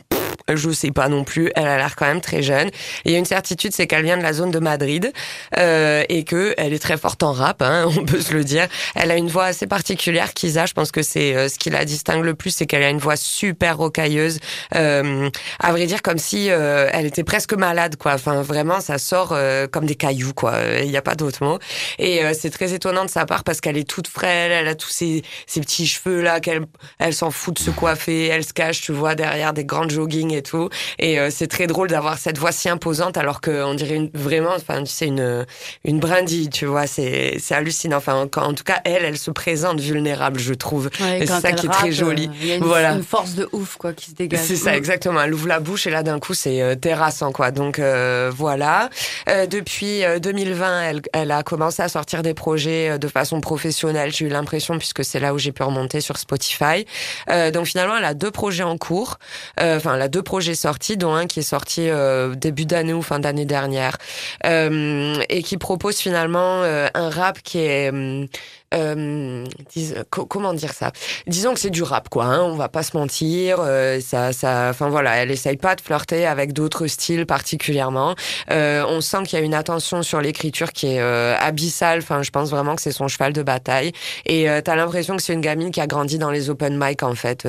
[0.53, 1.51] je sais pas non plus.
[1.55, 2.69] Elle a l'air quand même très jeune.
[3.05, 5.11] Il y a une certitude, c'est qu'elle vient de la zone de Madrid
[5.57, 8.67] euh, et que elle est très forte en rap, hein, on peut se le dire.
[8.95, 10.65] Elle a une voix assez particulière, Kisa.
[10.65, 12.99] Je pense que c'est euh, ce qui la distingue le plus, c'est qu'elle a une
[12.99, 14.39] voix super rocailleuse.
[14.75, 15.29] Euh,
[15.59, 18.13] à vrai dire, comme si euh, elle était presque malade, quoi.
[18.13, 20.57] Enfin, vraiment, ça sort euh, comme des cailloux, quoi.
[20.81, 21.59] Il n'y a pas d'autre mot.
[21.99, 24.89] Et c'est très étonnant de sa part parce qu'elle est toute frêle, elle a tous
[24.89, 25.23] ces
[25.61, 26.65] petits cheveux là, qu'elle
[26.99, 30.32] elle s'en fout de se coiffer, elle se cache, tu vois, derrière des grandes jogging
[30.35, 30.69] et tout.
[30.99, 34.51] Et euh, c'est très drôle d'avoir cette voix si imposante alors qu'on dirait une, vraiment,
[34.55, 35.45] enfin, tu sais, une,
[35.85, 36.87] une brindille, tu vois.
[36.87, 37.97] C'est c'est hallucinant.
[37.97, 40.89] Enfin, en, en tout cas, elle, elle se présente vulnérable, je trouve.
[40.99, 42.27] Ouais, et c'est ça qui est très joli.
[42.27, 42.91] euh, Il y a une, voilà.
[42.93, 44.41] une force de ouf quoi qui se dégage.
[44.43, 45.21] C'est ça, exactement.
[45.21, 47.51] Elle ouvre la bouche et là, d'un coup, c'est euh, terrassant, quoi.
[47.51, 48.89] Donc, euh, voilà.
[49.29, 53.41] Euh, depuis euh, 2020, elle, elle a commencé à sortir des projets euh, de façon
[53.41, 56.85] professionnelle, j'ai eu l'impression, puisque c'est là où j'ai pu remonter sur Spotify.
[57.29, 59.17] Euh, donc, finalement, elle a deux projets en cours.
[59.59, 62.93] Euh, Enfin, elle a deux projets sortis, dont un qui est sorti euh, début d'année
[62.93, 63.97] ou fin d'année dernière.
[64.45, 67.91] Euh, et qui propose finalement euh, un rap qui est...
[68.73, 69.45] euh,
[70.07, 70.91] comment dire ça?
[71.27, 72.25] Disons que c'est du rap, quoi.
[72.25, 73.57] Hein, on va pas se mentir.
[73.59, 78.15] euh, ça, ça, enfin voilà, elle essaye pas de flirter avec d'autres styles particulièrement.
[78.51, 81.99] Euh, on sent qu'il y a une attention sur l'écriture qui est euh, abyssale.
[81.99, 83.91] Enfin, je pense vraiment que c'est son cheval de bataille.
[84.25, 87.03] Et euh, t'as l'impression que c'est une gamine qui a grandi dans les open mic
[87.03, 87.47] en fait.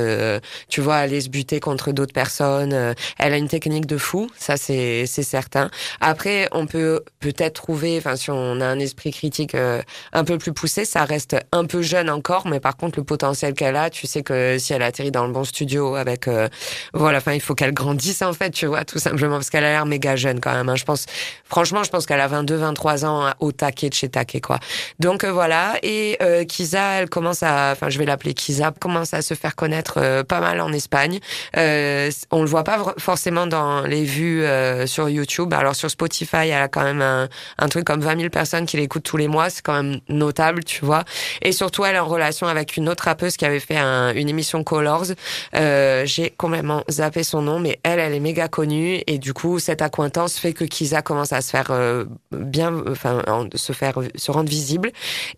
[0.69, 2.95] Tu vois, aller se buter contre d'autres personnes.
[3.19, 5.71] elle a une technique de fou, ça c'est certain.
[6.01, 10.53] Après, on peut peut-être trouver, enfin si on a un esprit critique un peu plus
[10.53, 11.14] poussé, ça reste
[11.53, 14.73] un peu jeune encore, mais par contre le potentiel qu'elle a, tu sais que si
[14.73, 16.49] elle atterrit dans le bon studio avec, euh,
[16.93, 19.71] voilà, enfin il faut qu'elle grandisse en fait, tu vois, tout simplement parce qu'elle a
[19.73, 20.69] l'air méga jeune quand même.
[20.69, 20.77] hein.
[20.77, 21.07] Je pense,
[21.45, 24.59] franchement, je pense qu'elle a 22, 23 ans hein, au taquet de chez taquet quoi.
[25.01, 29.15] Donc euh, voilà, et euh, Kiza, elle commence à, enfin je vais l'appeler Kiza, commence
[29.15, 31.21] à se faire connaître euh, pas mal en Espagne.
[31.57, 35.53] Euh, on le voit pas forcément dans les vues euh, sur YouTube.
[35.55, 38.77] Alors sur Spotify, elle a quand même un, un truc comme 20 000 personnes qui
[38.77, 39.51] l'écoutent tous les mois.
[39.51, 41.04] C'est quand même notable, tu vois.
[41.43, 44.29] Et surtout, elle est en relation avec une autre rappeuse qui avait fait un- une
[44.29, 45.07] émission Colors.
[45.55, 49.03] Euh, J'ai complètement zappé son nom, mais elle, elle est méga connue.
[49.07, 53.23] Et du coup, cette accointance fait que Kiza commence à se faire euh, bien, enfin,
[53.27, 54.91] en- se faire, se rendre visible.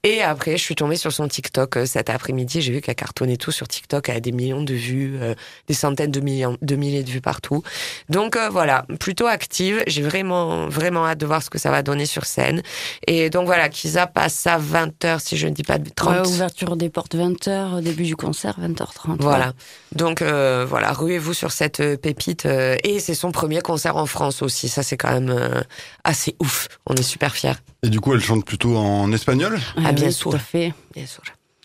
[0.03, 2.61] Et après, je suis tombée sur son TikTok euh, cet après-midi.
[2.63, 4.09] J'ai vu qu'elle cartonnait tout sur TikTok.
[4.09, 5.35] Elle a des millions de vues, euh,
[5.69, 7.63] des centaines de millions, de milliers de vues partout.
[8.09, 9.83] Donc euh, voilà, plutôt active.
[9.87, 12.63] J'ai vraiment, vraiment hâte de voir ce que ça va donner sur scène.
[13.07, 16.13] Et donc voilà, Kiza passe à 20h, si je ne dis pas de 30.
[16.27, 19.17] Ouais, ouverture des portes 20h, début du concert 20h30.
[19.21, 19.53] Voilà.
[19.95, 22.47] Donc euh, voilà, ruez-vous sur cette euh, pépite.
[22.47, 24.69] euh, et c'est son premier concert en France aussi.
[24.69, 25.61] Ça, c'est quand même euh,
[26.05, 26.69] assez ouf.
[26.87, 27.55] On est super fiers.
[27.83, 29.59] Et du coup, elle chante plutôt en espagnol?
[29.85, 30.31] Ah, bien oui, sûr.
[30.31, 30.75] Tout à fait.
[30.95, 31.23] Bien sûr.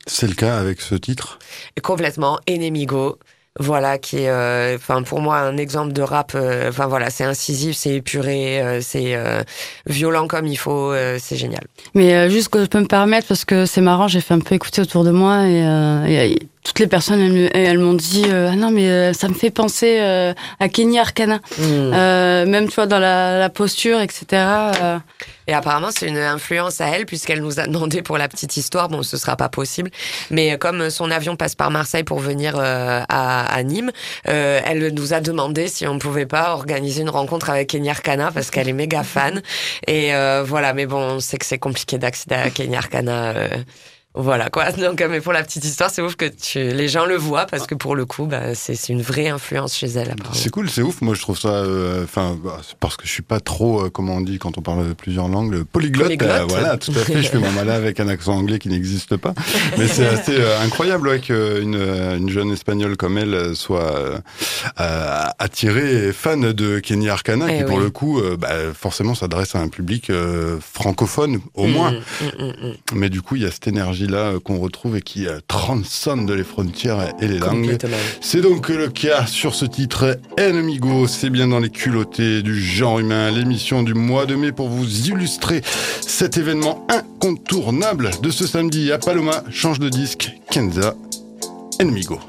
[0.07, 1.37] C'est le cas avec ce titre?
[1.77, 3.19] Et complètement Enemigo.
[3.59, 6.31] Voilà, qui est, euh, enfin, pour moi, un exemple de rap.
[6.35, 9.43] euh, Enfin, voilà, c'est incisif, c'est épuré, euh, c'est euh,
[9.87, 11.63] violent comme il faut, c'est génial.
[11.93, 14.55] Mais juste que je peux me permettre, parce que c'est marrant, j'ai fait un peu
[14.55, 15.59] écouter autour de moi et,
[16.31, 19.33] et toutes les personnes, elles, elles m'ont dit euh, Ah non, mais euh, ça me
[19.33, 21.37] fait penser euh, à Kenny Arcana.
[21.57, 21.61] Mm.
[21.61, 24.25] Euh, même, tu vois, dans la, la posture, etc.
[24.31, 24.99] euh,
[25.47, 28.89] Et apparemment, c'est une influence à elle, puisqu'elle nous a demandé pour la petite histoire,
[28.89, 29.89] bon, ce sera pas possible,
[30.29, 33.91] mais comme son avion passe par Marseille pour venir euh, à, à Nîmes,
[34.27, 38.31] euh, elle nous a demandé si on pouvait pas organiser une rencontre avec Kenny Arcana,
[38.31, 39.41] parce qu'elle est méga fan.
[39.87, 43.33] Et euh, voilà, mais bon, on sait que c'est compliqué d'accéder à Kenny Arcana.
[44.15, 44.71] Euh, voilà quoi.
[44.71, 47.45] Donc, euh, mais pour la petite histoire, c'est ouf que tu, les gens le voient
[47.45, 50.15] parce que pour le coup, bah, c'est une vraie influence chez elle.
[50.33, 51.01] C'est cool, c'est ouf.
[51.01, 51.49] Moi, je trouve ça.
[51.49, 54.61] euh, Enfin, bah, parce que je suis pas trop, euh, comment on dit quand on
[54.61, 56.07] parle de plusieurs langues, le polyglotte.
[56.07, 56.41] Polyglotte.
[56.41, 57.21] euh, voilà, tout à fait.
[57.21, 59.33] Je fais mon malin avec un accent anglais qui n'existe pas.
[59.77, 63.95] Mais c'est assez euh, incroyable ouais, qu'une euh, une jeune espagnole comme elle euh, soit
[63.97, 64.17] euh,
[64.79, 69.15] euh, attirée et fan de Kenny Arcana, Eh qui pour le coup, euh, bah, forcément,
[69.15, 71.91] s'adresse à un public euh, francophone au Mm, moins.
[71.91, 72.73] mm, mm, mm.
[72.95, 73.67] Mais du coup, il y a cette
[74.01, 77.77] énergie-là euh, qu'on retrouve et qui euh, transcende les frontières et les langues.
[78.19, 82.99] C'est donc le cas sur ce titre Enemigo, c'est bien dans les culottés du genre
[82.99, 85.61] humain, l'émission du mois de mai pour vous illustrer
[86.01, 90.95] cet événement incontournable de ce samedi à Paloma, change de disque, Kenza,
[91.79, 92.19] Enemigo.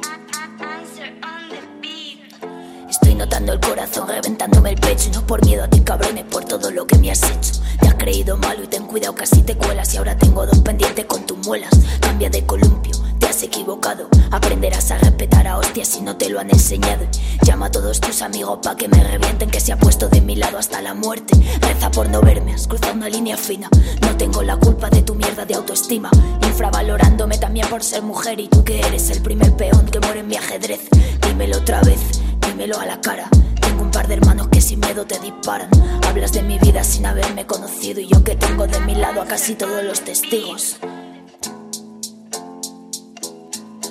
[2.93, 6.45] Estoy notando el corazón reventándome el pecho y no por miedo a ti cabrones por
[6.45, 7.63] todo lo que me has hecho.
[7.81, 11.07] Te has creído malo y ten cuidado casi te cuelas y ahora tengo dos pendientes
[11.07, 11.71] con tus muelas.
[12.01, 14.09] Cambia de columpio, te has equivocado.
[14.31, 17.07] Aprenderás a respetar a hostias si no te lo han enseñado.
[17.41, 20.37] Llama a todos tus amigos pa' que me revienten que se ha puesto de mi
[20.37, 21.35] lado hasta la muerte.
[21.63, 23.71] Reza por no verme, has cruzado una línea fina.
[24.03, 26.11] No tengo la culpa de tu mierda de autoestima.
[26.47, 30.29] Infravalorándome también por ser mujer y tú que eres el primer peón que muere en
[30.29, 30.91] mi ajedrez.
[31.27, 32.22] Dímelo otra vez.
[32.53, 33.31] Dímelo a la cara.
[33.61, 35.71] Tengo un par de hermanos que sin miedo te disparan.
[36.07, 39.27] Hablas de mi vida sin haberme conocido y yo que tengo de mi lado a
[39.27, 40.77] casi todos los testigos.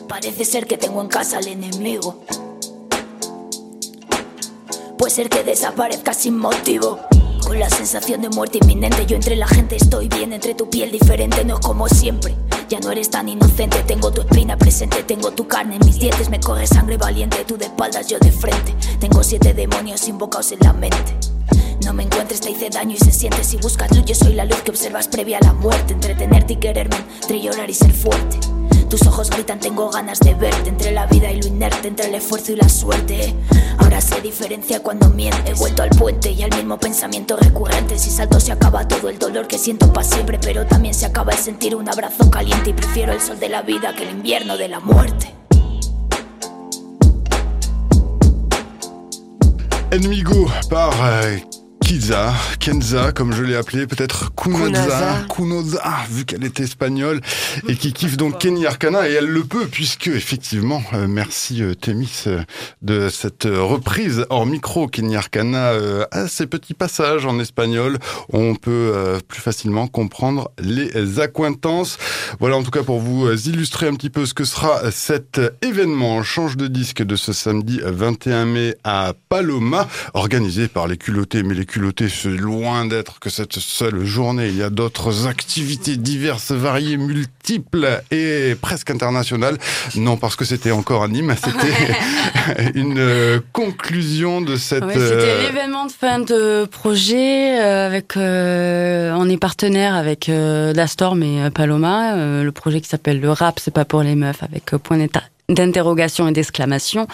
[0.08, 2.24] Parece ser que tengo en casa al enemigo.
[4.96, 7.00] Puede ser que desaparezca sin motivo.
[7.44, 10.92] Con la sensación de muerte inminente, yo entre la gente estoy bien, entre tu piel
[10.92, 12.36] diferente, no es como siempre.
[12.72, 16.30] Ya no eres tan inocente, tengo tu espina presente, tengo tu carne en mis dientes,
[16.30, 18.74] me corre sangre valiente, tú de espaldas, yo de frente.
[18.98, 21.18] Tengo siete demonios invocados en la mente.
[21.84, 23.44] No me encuentres, te hice daño y se siente.
[23.44, 25.92] Si buscas luz, yo soy la luz que observas previa a la muerte.
[25.92, 28.40] Entretenerte y quererme, entre y ser fuerte.
[28.92, 30.68] Tus ojos gritan, tengo ganas de verte.
[30.68, 33.34] Entre la vida y lo inerte, entre el esfuerzo y la suerte.
[33.78, 35.50] Ahora sé diferencia cuando miente.
[35.50, 37.98] He vuelto al puente y al mismo pensamiento recurrente.
[37.98, 40.40] Si salto, se acaba todo el dolor que siento para siempre.
[40.42, 42.72] Pero también se acaba el sentir un abrazo caliente.
[42.72, 45.34] Y prefiero el sol de la vida que el invierno de la muerte.
[49.92, 51.40] Enemigo par euh,
[51.92, 55.84] Kiza, Kenza, comme je l'ai appelé, peut-être Kunoza, Kunoza.
[56.10, 57.20] Vu qu'elle est espagnole,
[57.68, 61.74] et qui kiffe donc Kenny Arcana, et elle le peut, puisque effectivement, euh, merci euh,
[61.74, 62.44] Thémis euh,
[62.82, 64.88] de cette reprise hors micro.
[64.88, 65.74] Kenny Arcana
[66.12, 68.00] a ses petits passages en espagnol,
[68.32, 71.98] on peut plus facilement comprendre les accointances.
[72.40, 76.24] Voilà en tout cas pour vous illustrer un petit peu ce que sera cet événement
[76.24, 81.44] change de disque de ce samedi 21 mai à Paloma, organisé par les culottés.
[81.44, 84.48] Mais les culottés, c'est loin d'être que cette seule journée.
[84.48, 89.58] Il y a d'autres activités diverses, variées, multiples et presque internationales.
[89.96, 94.84] Non, parce que c'était encore à Nîmes, c'était une conclusion de cette...
[94.84, 100.30] Ouais, c'était euh, l'événement de fin de projet euh, avec euh, on est partenaire avec
[100.30, 104.16] euh, Dastorm et Paloma, euh, le projet qui s'appelle le rap c'est pas pour les
[104.16, 105.24] meufs avec point d'état
[105.54, 107.08] d'interrogation et d'exclamation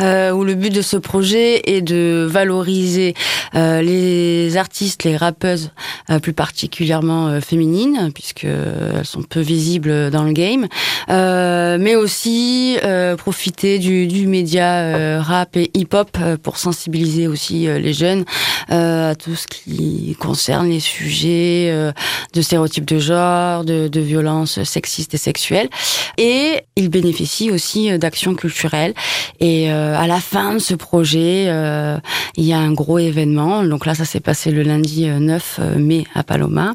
[0.00, 3.14] euh, où le but de ce projet est de valoriser
[3.54, 5.70] euh, les artistes, les rappeuses
[6.10, 10.66] euh, plus particulièrement euh, féminines puisque euh, elles sont peu visibles dans le game
[11.10, 12.76] euh, mais aussi
[13.18, 18.24] profiter du, du média rap et hip-hop pour sensibiliser aussi les jeunes
[18.68, 21.92] à tout ce qui concerne les sujets
[22.32, 25.68] de stéréotypes de genre, de, de violences sexistes et sexuelles.
[26.18, 28.94] Et il bénéficie aussi euh, d'actions culturelles.
[29.40, 31.98] Et euh, à la fin de ce projet, euh,
[32.36, 33.62] il y a un gros événement.
[33.64, 36.74] Donc là, ça s'est passé le lundi euh, 9 mai à Paloma.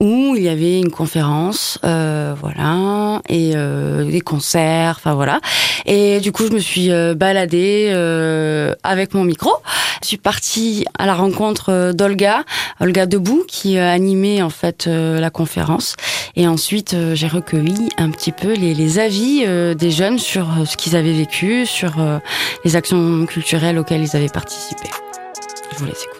[0.00, 5.40] Où il y avait une conférence, euh, voilà, et euh, des concerts, enfin voilà.
[5.84, 9.50] Et du coup, je me suis euh, baladée euh, avec mon micro.
[10.02, 12.44] Je suis partie à la rencontre euh, d'Olga,
[12.80, 15.96] Olga Debout, qui euh, animait en fait la conférence.
[16.34, 19.44] Et ensuite, j'ai recueilli un petit peu les, les avis
[19.74, 21.96] des jeunes sur ce qu'ils avaient vécu, sur
[22.64, 24.88] les actions culturelles auxquelles ils avaient participé.
[25.72, 26.19] Je vous laisse écouter.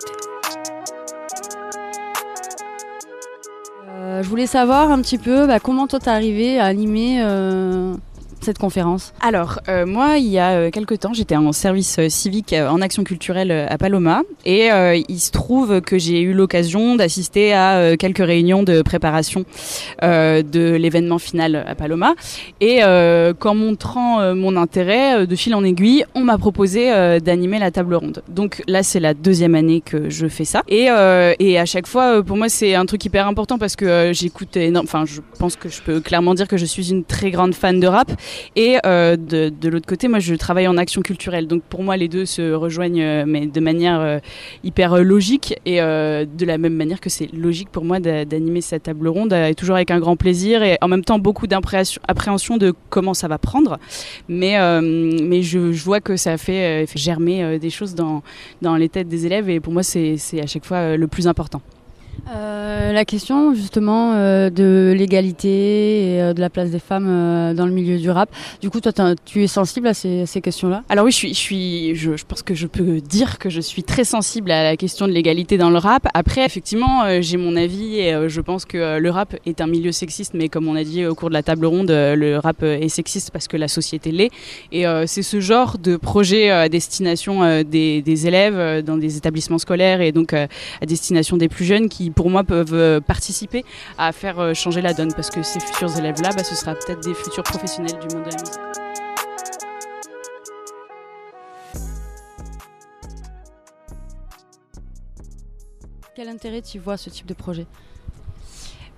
[4.22, 7.94] Je voulais savoir un petit peu bah, comment toi t'es arrivé à animer euh,
[8.40, 12.08] cette conférence Alors, euh, moi, il y a euh, quelques temps, j'étais en service euh,
[12.08, 14.22] civique euh, en action culturelle à Paloma.
[14.44, 18.82] Et euh, il se trouve que j'ai eu l'occasion d'assister à euh, quelques réunions de
[18.82, 19.44] préparation
[20.02, 22.14] de l'événement final à Paloma.
[22.60, 22.80] Et
[23.38, 28.22] qu'en montrant mon intérêt, de fil en aiguille, on m'a proposé d'animer la table ronde.
[28.28, 30.62] Donc là, c'est la deuxième année que je fais ça.
[30.68, 30.88] Et,
[31.38, 34.86] et à chaque fois, pour moi, c'est un truc hyper important parce que j'écoute énorme.
[34.86, 37.78] Enfin, je pense que je peux clairement dire que je suis une très grande fan
[37.80, 38.10] de rap.
[38.56, 41.46] Et euh, de, l'autre côté, moi, je travaille en action culturelle.
[41.46, 44.18] Donc pour moi, les deux se rejoignent, euh, mais de manière euh,
[44.64, 45.54] hyper logique.
[45.66, 49.32] Et de la même manière que c'est logique pour moi d'a- d'animer cette table ronde,
[49.32, 53.14] et toujours avec un grand plaisir et en même temps beaucoup d'appréhension appréhension de comment
[53.14, 53.78] ça va prendre.
[54.28, 58.22] Mais, mais je, vois que ça fait, germer des choses dans,
[58.62, 59.48] dans les têtes des élèves.
[59.48, 61.62] Et pour moi, c'est à chaque fois le plus important.
[62.32, 67.66] Euh, la question justement euh, de l'égalité et euh, de la place des femmes dans
[67.66, 68.30] le milieu du rap.
[68.60, 68.92] Du coup, toi,
[69.24, 70.84] tu es sensible à ces, questions-là?
[70.88, 74.50] Alors oui, je suis, je pense que je peux dire que je suis très sensible
[74.50, 76.06] à la question de l'égalité dans le rap.
[76.14, 80.34] Après, effectivement, j'ai mon avis et je pense que le rap est un milieu sexiste,
[80.34, 83.30] mais comme on a dit au cours de la table ronde, le rap est sexiste
[83.32, 84.30] parce que la société l'est.
[84.72, 90.12] Et c'est ce genre de projet à destination des, élèves dans des établissements scolaires et
[90.12, 90.48] donc à
[90.86, 93.64] destination des plus jeunes qui, pour moi, peuvent euh, participer
[93.98, 97.00] à faire euh, changer la donne parce que ces futurs élèves-là, bah, ce sera peut-être
[97.00, 98.60] des futurs professionnels du monde de la musique.
[106.14, 107.66] Quel intérêt tu vois ce type de projet?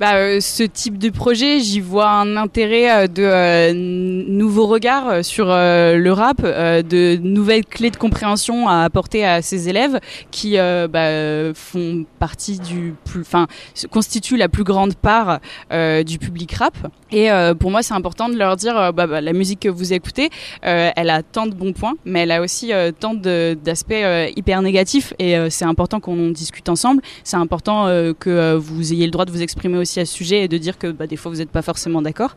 [0.02, 5.08] Bah, euh, ce type de projet, j'y vois un intérêt euh, de euh, nouveaux regards
[5.08, 10.00] euh, sur le rap, de nouvelles clés de compréhension à apporter à ces élèves
[10.32, 13.46] qui bah, font partie du plus, enfin,
[13.92, 15.38] constituent la plus grande part
[15.70, 16.74] du public rap.
[17.12, 19.68] Et euh, pour moi, c'est important de leur dire, euh, bah, bah, la musique que
[19.68, 20.30] vous écoutez,
[20.64, 24.28] euh, elle a tant de bons points, mais elle a aussi euh, tant d'aspects euh,
[24.34, 25.12] hyper négatifs.
[25.18, 27.02] Et c'est important qu'on discute ensemble.
[27.24, 27.86] C'est important
[28.18, 30.78] que vous ayez le droit de vous exprimer aussi à ce sujet et de dire
[30.78, 32.34] que bah, des fois vous n'êtes pas forcément d'accord.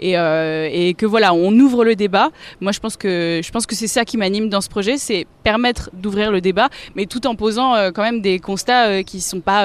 [0.00, 2.30] Et, et que voilà, on ouvre le débat.
[2.60, 5.26] Moi, je pense que je pense que c'est ça qui m'anime dans ce projet, c'est
[5.42, 9.64] permettre d'ouvrir le débat, mais tout en posant quand même des constats qui sont pas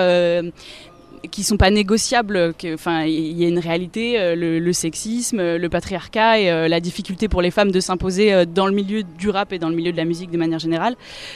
[1.31, 2.53] qui sont pas négociables.
[2.73, 6.79] Enfin, il y a une réalité, euh, le, sexisme, euh, le patriarcat et euh, la
[6.79, 9.91] difficulté pour les femmes de s'imposer dans le milieu du rap et dans le milieu
[9.91, 10.95] de la musique de manière générale.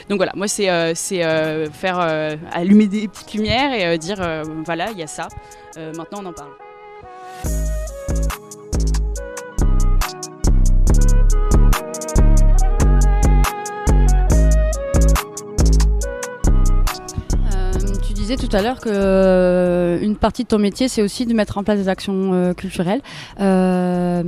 [0.09, 0.65] Donc voilà, moi c'est
[1.73, 1.99] faire
[2.51, 4.17] allumer des petites lumières et dire
[4.65, 5.27] voilà, il y a ça.
[5.77, 7.72] Maintenant on en parle.
[18.23, 21.57] Disais tout à l'heure que euh, une partie de ton métier, c'est aussi de mettre
[21.57, 23.01] en place des actions euh, culturelles.
[23.39, 24.23] Euh,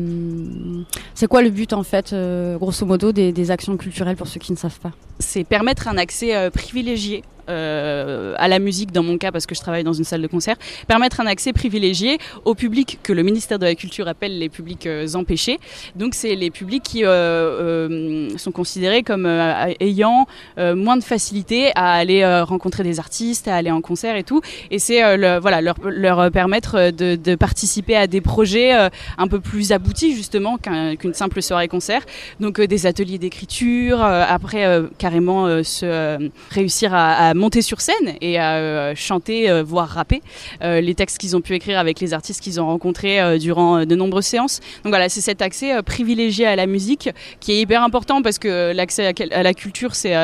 [1.14, 2.14] c'est quoi le but en fait,
[2.60, 4.92] grosso modo, des, actions culturelles pour ceux qui ne savent pas?
[5.20, 9.84] C'est permettre un accès privilégié à la musique dans mon cas parce que je travaille
[9.84, 10.56] dans une salle de concert,
[10.88, 14.88] permettre un accès privilégié au public que le ministère de la Culture appelle les publics
[14.88, 15.60] euh, empêchés.
[15.96, 20.28] Donc c'est les publics qui euh, euh, sont considérés comme euh, ayant
[20.58, 24.24] euh, moins de facilité à aller euh, rencontrer des artistes, à aller en concert et
[24.24, 24.42] tout.
[24.72, 29.28] Et c'est euh, voilà leur, leur permettre euh, de, participer à des projets euh, un
[29.28, 32.02] peu plus aboutis justement qu'un- qu'une simple soirée concert.
[32.40, 37.62] Donc euh, des ateliers d'écriture, euh, après euh, carrément euh, se euh, réussir à monter
[37.62, 40.22] sur scène et à euh, chanter, euh, voire rapper
[40.64, 43.96] euh, les textes qu'ils ont pu écrire avec les artistes qu'ils ont rencontrés durant de
[43.96, 44.60] nombreuses séances.
[44.84, 47.10] Donc voilà, c'est cet accès privilégié à la musique
[47.40, 50.16] qui est hyper important parce que l'accès à, la culture, c'est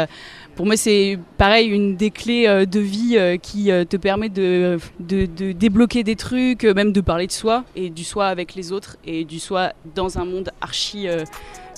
[0.55, 5.51] pour moi, c'est pareil, une des clés de vie qui te permet de, de, de
[5.51, 9.26] débloquer des trucs, même de parler de soi et du soi avec les autres et
[9.26, 11.07] du soi dans un monde archi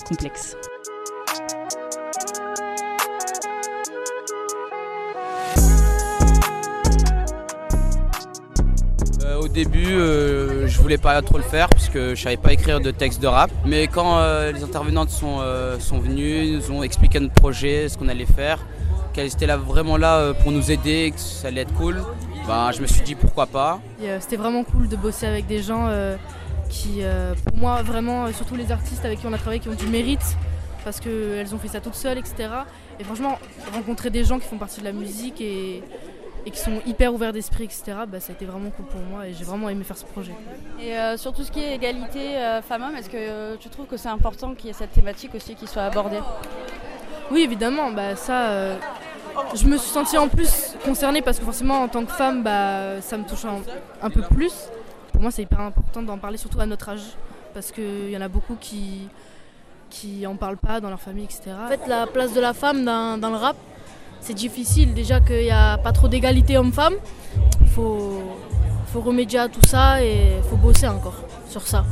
[0.06, 0.56] complexe.
[9.24, 12.52] Euh, au début, euh, je voulais pas trop le faire parce que je savais pas
[12.52, 13.50] écrire de texte de rap.
[13.64, 17.96] Mais quand euh, les intervenantes sont, euh, sont venues, nous ont expliqué notre projet, ce
[17.96, 18.58] qu'on allait faire,
[19.14, 22.02] qu'elles étaient là vraiment là pour nous aider, que ça allait être cool,
[22.46, 23.80] ben, je me suis dit pourquoi pas.
[24.20, 25.88] C'était vraiment cool de bosser avec des gens
[26.68, 27.00] qui,
[27.46, 30.36] pour moi, vraiment, surtout les artistes avec qui on a travaillé, qui ont du mérite,
[30.84, 32.48] parce qu'elles ont fait ça toutes seules, etc.
[32.98, 33.38] Et franchement,
[33.72, 35.82] rencontrer des gens qui font partie de la musique et,
[36.46, 39.26] et qui sont hyper ouverts d'esprit, etc., bah, ça a été vraiment cool pour moi
[39.26, 40.34] et j'ai vraiment aimé faire ce projet.
[40.80, 43.86] Et euh, sur tout ce qui est égalité euh, femmes-hommes, est-ce que euh, tu trouves
[43.86, 46.20] que c'est important qu'il y ait cette thématique aussi qui soit abordée?
[47.30, 48.76] Oui, évidemment, bah, ça, euh,
[49.54, 53.00] je me suis sentie en plus concernée parce que forcément, en tant que femme, bah,
[53.00, 53.60] ça me touche un,
[54.02, 54.52] un peu plus.
[55.12, 57.16] Pour moi, c'est hyper important d'en parler, surtout à notre âge,
[57.54, 59.08] parce qu'il y en a beaucoup qui
[59.90, 61.52] qui en parlent pas dans leur famille, etc.
[61.64, 63.54] En fait, la place de la femme dans, dans le rap,
[64.24, 64.94] c'est difficile.
[64.94, 66.94] Déjà qu'il n'y a pas trop d'égalité homme-femme.
[67.60, 68.22] Il faut,
[68.92, 71.16] faut remédier à tout ça et il faut bosser encore
[71.48, 71.84] sur ça.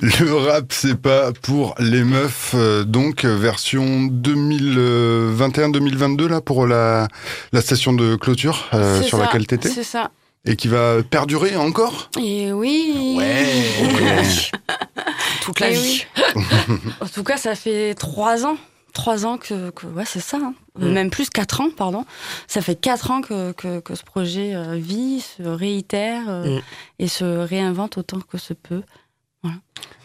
[0.00, 7.08] Le rap, c'est pas pour les meufs, euh, donc euh, version 2021-2022 là pour la,
[7.52, 9.68] la station de clôture euh, sur ça, laquelle t'étais?
[9.68, 10.12] C'est ça.
[10.44, 12.10] Et qui va perdurer encore?
[12.20, 13.14] Et oui.
[13.18, 13.64] Ouais.
[15.42, 16.04] Toute la vie.
[16.36, 16.42] oui.
[17.00, 18.56] en tout cas, ça fait trois ans.
[18.94, 20.38] Trois ans que, que- ouais, c'est ça.
[20.38, 20.54] hein.
[20.78, 20.88] Mm.
[20.88, 22.04] Même plus, quatre ans, pardon.
[22.46, 26.62] Ça fait quatre ans que, que, que ce projet euh, vit, se réitère euh, Mm.
[26.98, 28.82] et se réinvente autant que se peut.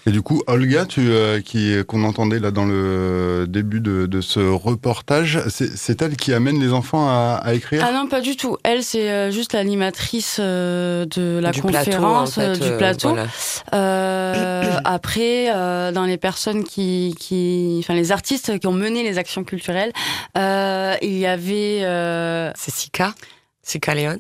[0.06, 4.20] Et du coup, Olga, tu, euh, qui qu'on entendait là dans le début de, de
[4.20, 7.86] ce reportage, c'est c'est elle qui amène les enfants à, à écrire?
[7.88, 8.58] Ah non, pas du tout.
[8.64, 12.78] Elle, c'est euh, juste l'animatrice euh, de la Du plateau, conférence, en fait, du euh,
[12.78, 13.10] plateau.
[13.12, 13.28] voilà.
[13.74, 19.18] Euh, après, euh, dans les personnes qui, qui, enfin les artistes qui ont mené les
[19.18, 19.94] actions culturelles,
[20.38, 21.80] euh, il y avait.
[21.84, 22.52] Euh...
[22.56, 23.16] C'est Sika,
[23.62, 24.20] Sika Léon.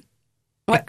[0.71, 0.81] Ouais.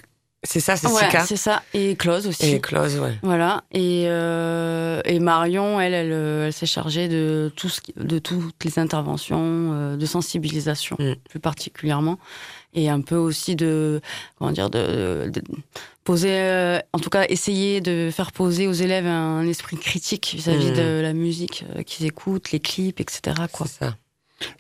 [0.47, 1.63] C'est ça, c'est Ouais, c'est ça.
[1.73, 2.51] Et Close aussi.
[2.51, 3.15] Et Close, ouais.
[3.23, 3.65] Voilà.
[3.73, 8.19] Et, euh, et Marion, elle, elle, euh, elle s'est chargée de, tout ce qui- de
[8.19, 9.41] toutes les interventions
[9.73, 11.15] euh, de sensibilisation, Mm.
[11.31, 12.19] plus particulièrement.
[12.75, 14.01] Et un peu aussi de,
[14.39, 15.43] comment dire, de, de
[16.03, 20.73] poser, euh, en tout cas, essayer de faire poser aux élèves un esprit critique vis-à-vis
[20.73, 20.77] Mm.
[20.77, 23.37] de la musique euh, qu'ils écoutent, les clips, etc.
[23.51, 23.67] Quoi.
[23.67, 23.97] C'est ça.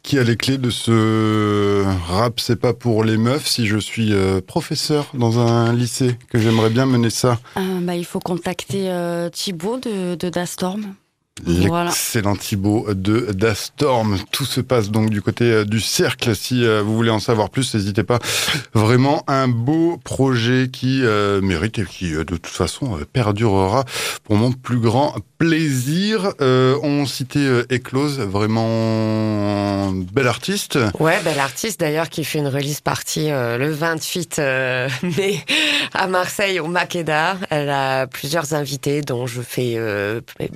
[0.02, 4.12] Qui a les clés de ce rap C'est pas pour les meufs si je suis
[4.12, 7.38] euh, professeur dans un lycée que j'aimerais bien mener ça.
[7.56, 10.94] Euh, bah, il faut contacter euh, Thibaut de, de Dastorm.
[11.42, 11.86] Voilà.
[11.86, 14.18] L'excellent Thibaut de Dastorm.
[14.30, 16.34] Tout se passe donc du côté euh, du cercle.
[16.36, 18.20] Si euh, vous voulez en savoir plus, n'hésitez pas.
[18.72, 23.84] Vraiment un beau projet qui euh, mérite et qui, de toute façon, perdurera
[24.22, 25.16] pour mon plus grand
[25.48, 26.32] plaisir.
[26.40, 30.78] Euh, on citait euh, Eclose, vraiment bel artiste.
[30.98, 34.88] Ouais, belle artiste d'ailleurs qui fait une release party euh, le 28 euh,
[35.18, 35.44] mai
[35.92, 37.36] à Marseille au Makeda.
[37.50, 39.78] Elle a plusieurs invités dont je fais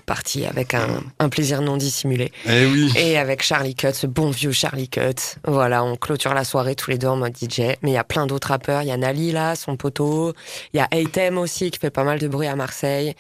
[0.07, 2.33] partie avec un, un plaisir non dissimulé.
[2.47, 2.91] Eh oui.
[2.97, 5.37] Et avec Charlie Cut, ce bon vieux Charlie Cut.
[5.47, 7.77] Voilà, on clôture la soirée tous les deux en mode DJ.
[7.83, 8.83] Mais il y a plein d'autres rappeurs.
[8.83, 10.33] Il y a Nali là, son poteau.
[10.73, 13.15] Il y a Aitem aussi qui fait pas mal de bruit à Marseille.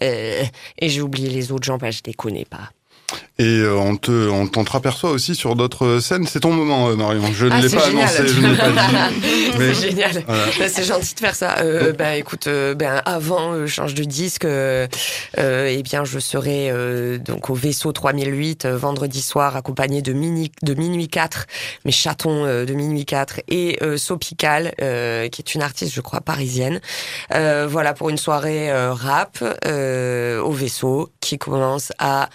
[0.00, 0.48] Et
[0.82, 2.70] j'ai oublié les autres gens, bah, je les connais pas.
[3.38, 6.26] Et euh, on te, on t'entreaperçoit aussi sur d'autres scènes.
[6.26, 7.24] C'est ton moment, euh, Marion.
[7.32, 8.04] Je ne Ah, l'ai pas génial.
[8.08, 8.76] annoncé, je ne l'ai pas dit.
[9.58, 10.24] Mais- C'est génial.
[10.26, 10.44] Voilà.
[10.58, 11.56] Bah, c'est gentil de faire ça.
[11.58, 14.86] Euh, bah, écoute, euh, ben avant euh, change de disque, euh,
[15.38, 20.12] euh, eh bien je serai euh, donc au vaisseau 3008 euh, vendredi soir accompagné de
[20.12, 21.46] mini de minuit 4,
[21.84, 26.00] mes chatons euh, de minuit 4 et euh, Sopical euh, qui est une artiste je
[26.00, 26.80] crois parisienne.
[27.34, 32.28] Euh, voilà pour une soirée euh, rap euh, au vaisseau qui commence à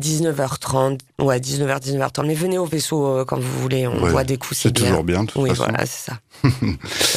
[0.00, 2.26] 19h30, ouais, 19h, 19h30.
[2.26, 5.04] Mais venez au vaisseau euh, quand vous voulez, on Ouais, voit des coups, c'est toujours
[5.04, 5.64] bien, de toute oui, façon.
[5.64, 6.18] voilà, c'est ça.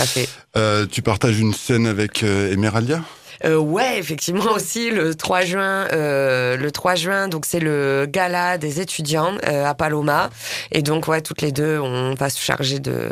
[0.01, 0.27] À fait.
[0.57, 3.01] Euh, tu partages une scène avec euh, Emeralia
[3.45, 8.57] Euh, ouais, effectivement aussi le 3 juin, euh, le 3 juin, donc c'est le gala
[8.57, 10.29] des étudiants euh, à Paloma,
[10.71, 13.09] et donc ouais, toutes les deux, on va se charger de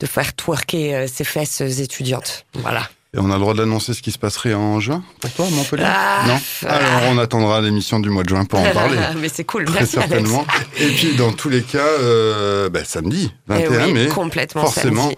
[0.00, 2.44] de faire twerker euh, ces fesses étudiantes.
[2.54, 2.88] Voilà.
[3.16, 5.84] Et on a le droit d'annoncer ce qui se passerait en juin pour toi Montpellier
[5.86, 6.74] Ah, Non ah.
[6.74, 8.98] Alors on attendra l'émission du mois de juin pour en parler.
[9.18, 10.10] Mais c'est cool, Très merci Alex.
[10.12, 10.44] certainement.
[10.78, 15.02] Et puis dans tous les cas, euh, bah, samedi 21 Eh oui, mai, complètement forcément.
[15.04, 15.16] samedi.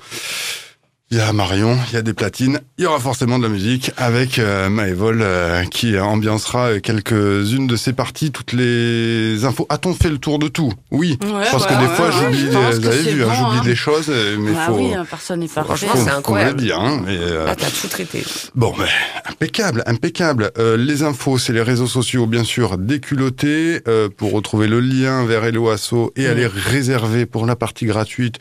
[1.11, 3.48] Il y a Marion, il y a des platines, il y aura forcément de la
[3.48, 9.64] musique avec euh, Maëvol euh, qui ambiancera euh, quelques-unes de ses parties, toutes les infos.
[9.70, 10.70] A-t-on fait le tour de tout?
[10.90, 12.86] Oui, Ouais, parce que bah, des ouais, fois ouais, j'oublie, je des- pense vous que
[12.88, 13.62] avez c'est vu, hein, bon, j'oublie hein.
[13.64, 14.74] des choses, euh, mais Bah faut.
[14.74, 15.86] oui, hein, personne n'est parfait.
[15.94, 16.61] C'est incroyable.
[16.61, 18.22] dire, hein, et, euh, Là, t'as tout traité.
[18.54, 18.84] Bon, ben,
[19.30, 20.50] impeccable, impeccable.
[20.59, 23.80] Euh, les infos, c'est les réseaux sociaux, bien sûr, déculottés.
[23.88, 28.34] Euh, pour retrouver le lien vers Hello Asso et aller réserver pour la partie gratuite.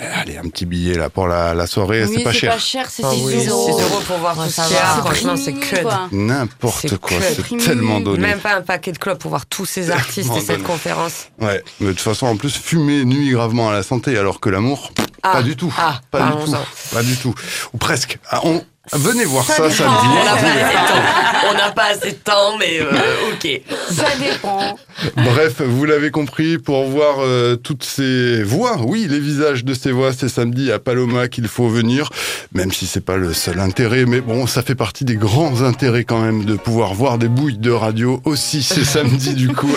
[0.00, 2.56] Euh, allez, un petit billet là pour la, la soirée, Oui, c'est pas cher.
[2.90, 3.66] c'est Ah 6 oui, euros.
[3.78, 4.62] 6 euros pour voir tout ça.
[4.64, 5.76] Franchement, c'est que.
[6.14, 8.18] N'importe quoi, c'est tellement donné.
[8.18, 11.28] Même pas un paquet de clopes pour voir tous ces artistes et cette conférence.
[11.40, 14.48] Ouais, mais de toute façon, en plus, fumer nuit gravement à la santé, alors que
[14.50, 14.92] l'amour,
[15.22, 15.74] Ah, pas du tout.
[15.78, 16.56] ah, pas du tout.
[16.92, 17.34] Pas du tout.
[17.74, 18.18] Ou presque.
[18.30, 18.62] Ah, on...
[18.92, 19.70] Venez voir ça, dépend.
[19.70, 20.08] samedi.
[20.10, 21.48] On n'a pas assez de temps.
[21.50, 23.60] On n'a pas assez de temps, mais euh, ok.
[23.90, 24.78] Ça dépend.
[25.16, 29.92] Bref, vous l'avez compris, pour voir euh, toutes ces voix, oui, les visages de ces
[29.92, 32.10] voix, c'est samedi à Paloma qu'il faut venir,
[32.52, 36.04] même si c'est pas le seul intérêt, mais bon, ça fait partie des grands intérêts
[36.04, 39.74] quand même de pouvoir voir des bouilles de radio aussi, c'est samedi du coup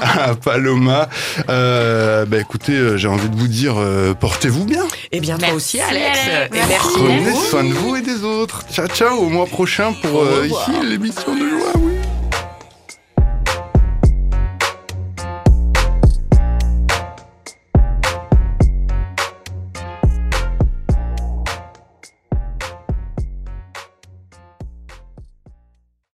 [0.00, 1.08] à Paloma.
[1.48, 4.84] Euh, bah écoutez, euh, j'ai envie de vous dire, euh, portez-vous bien.
[5.10, 6.18] Et bien toi aussi, Alex.
[6.26, 6.56] Alex.
[6.56, 6.88] Et merci.
[6.94, 8.51] Prenez soin de vous et des autres.
[8.70, 11.91] Ciao, ciao, au mois prochain pour euh, ici l'émission de juin.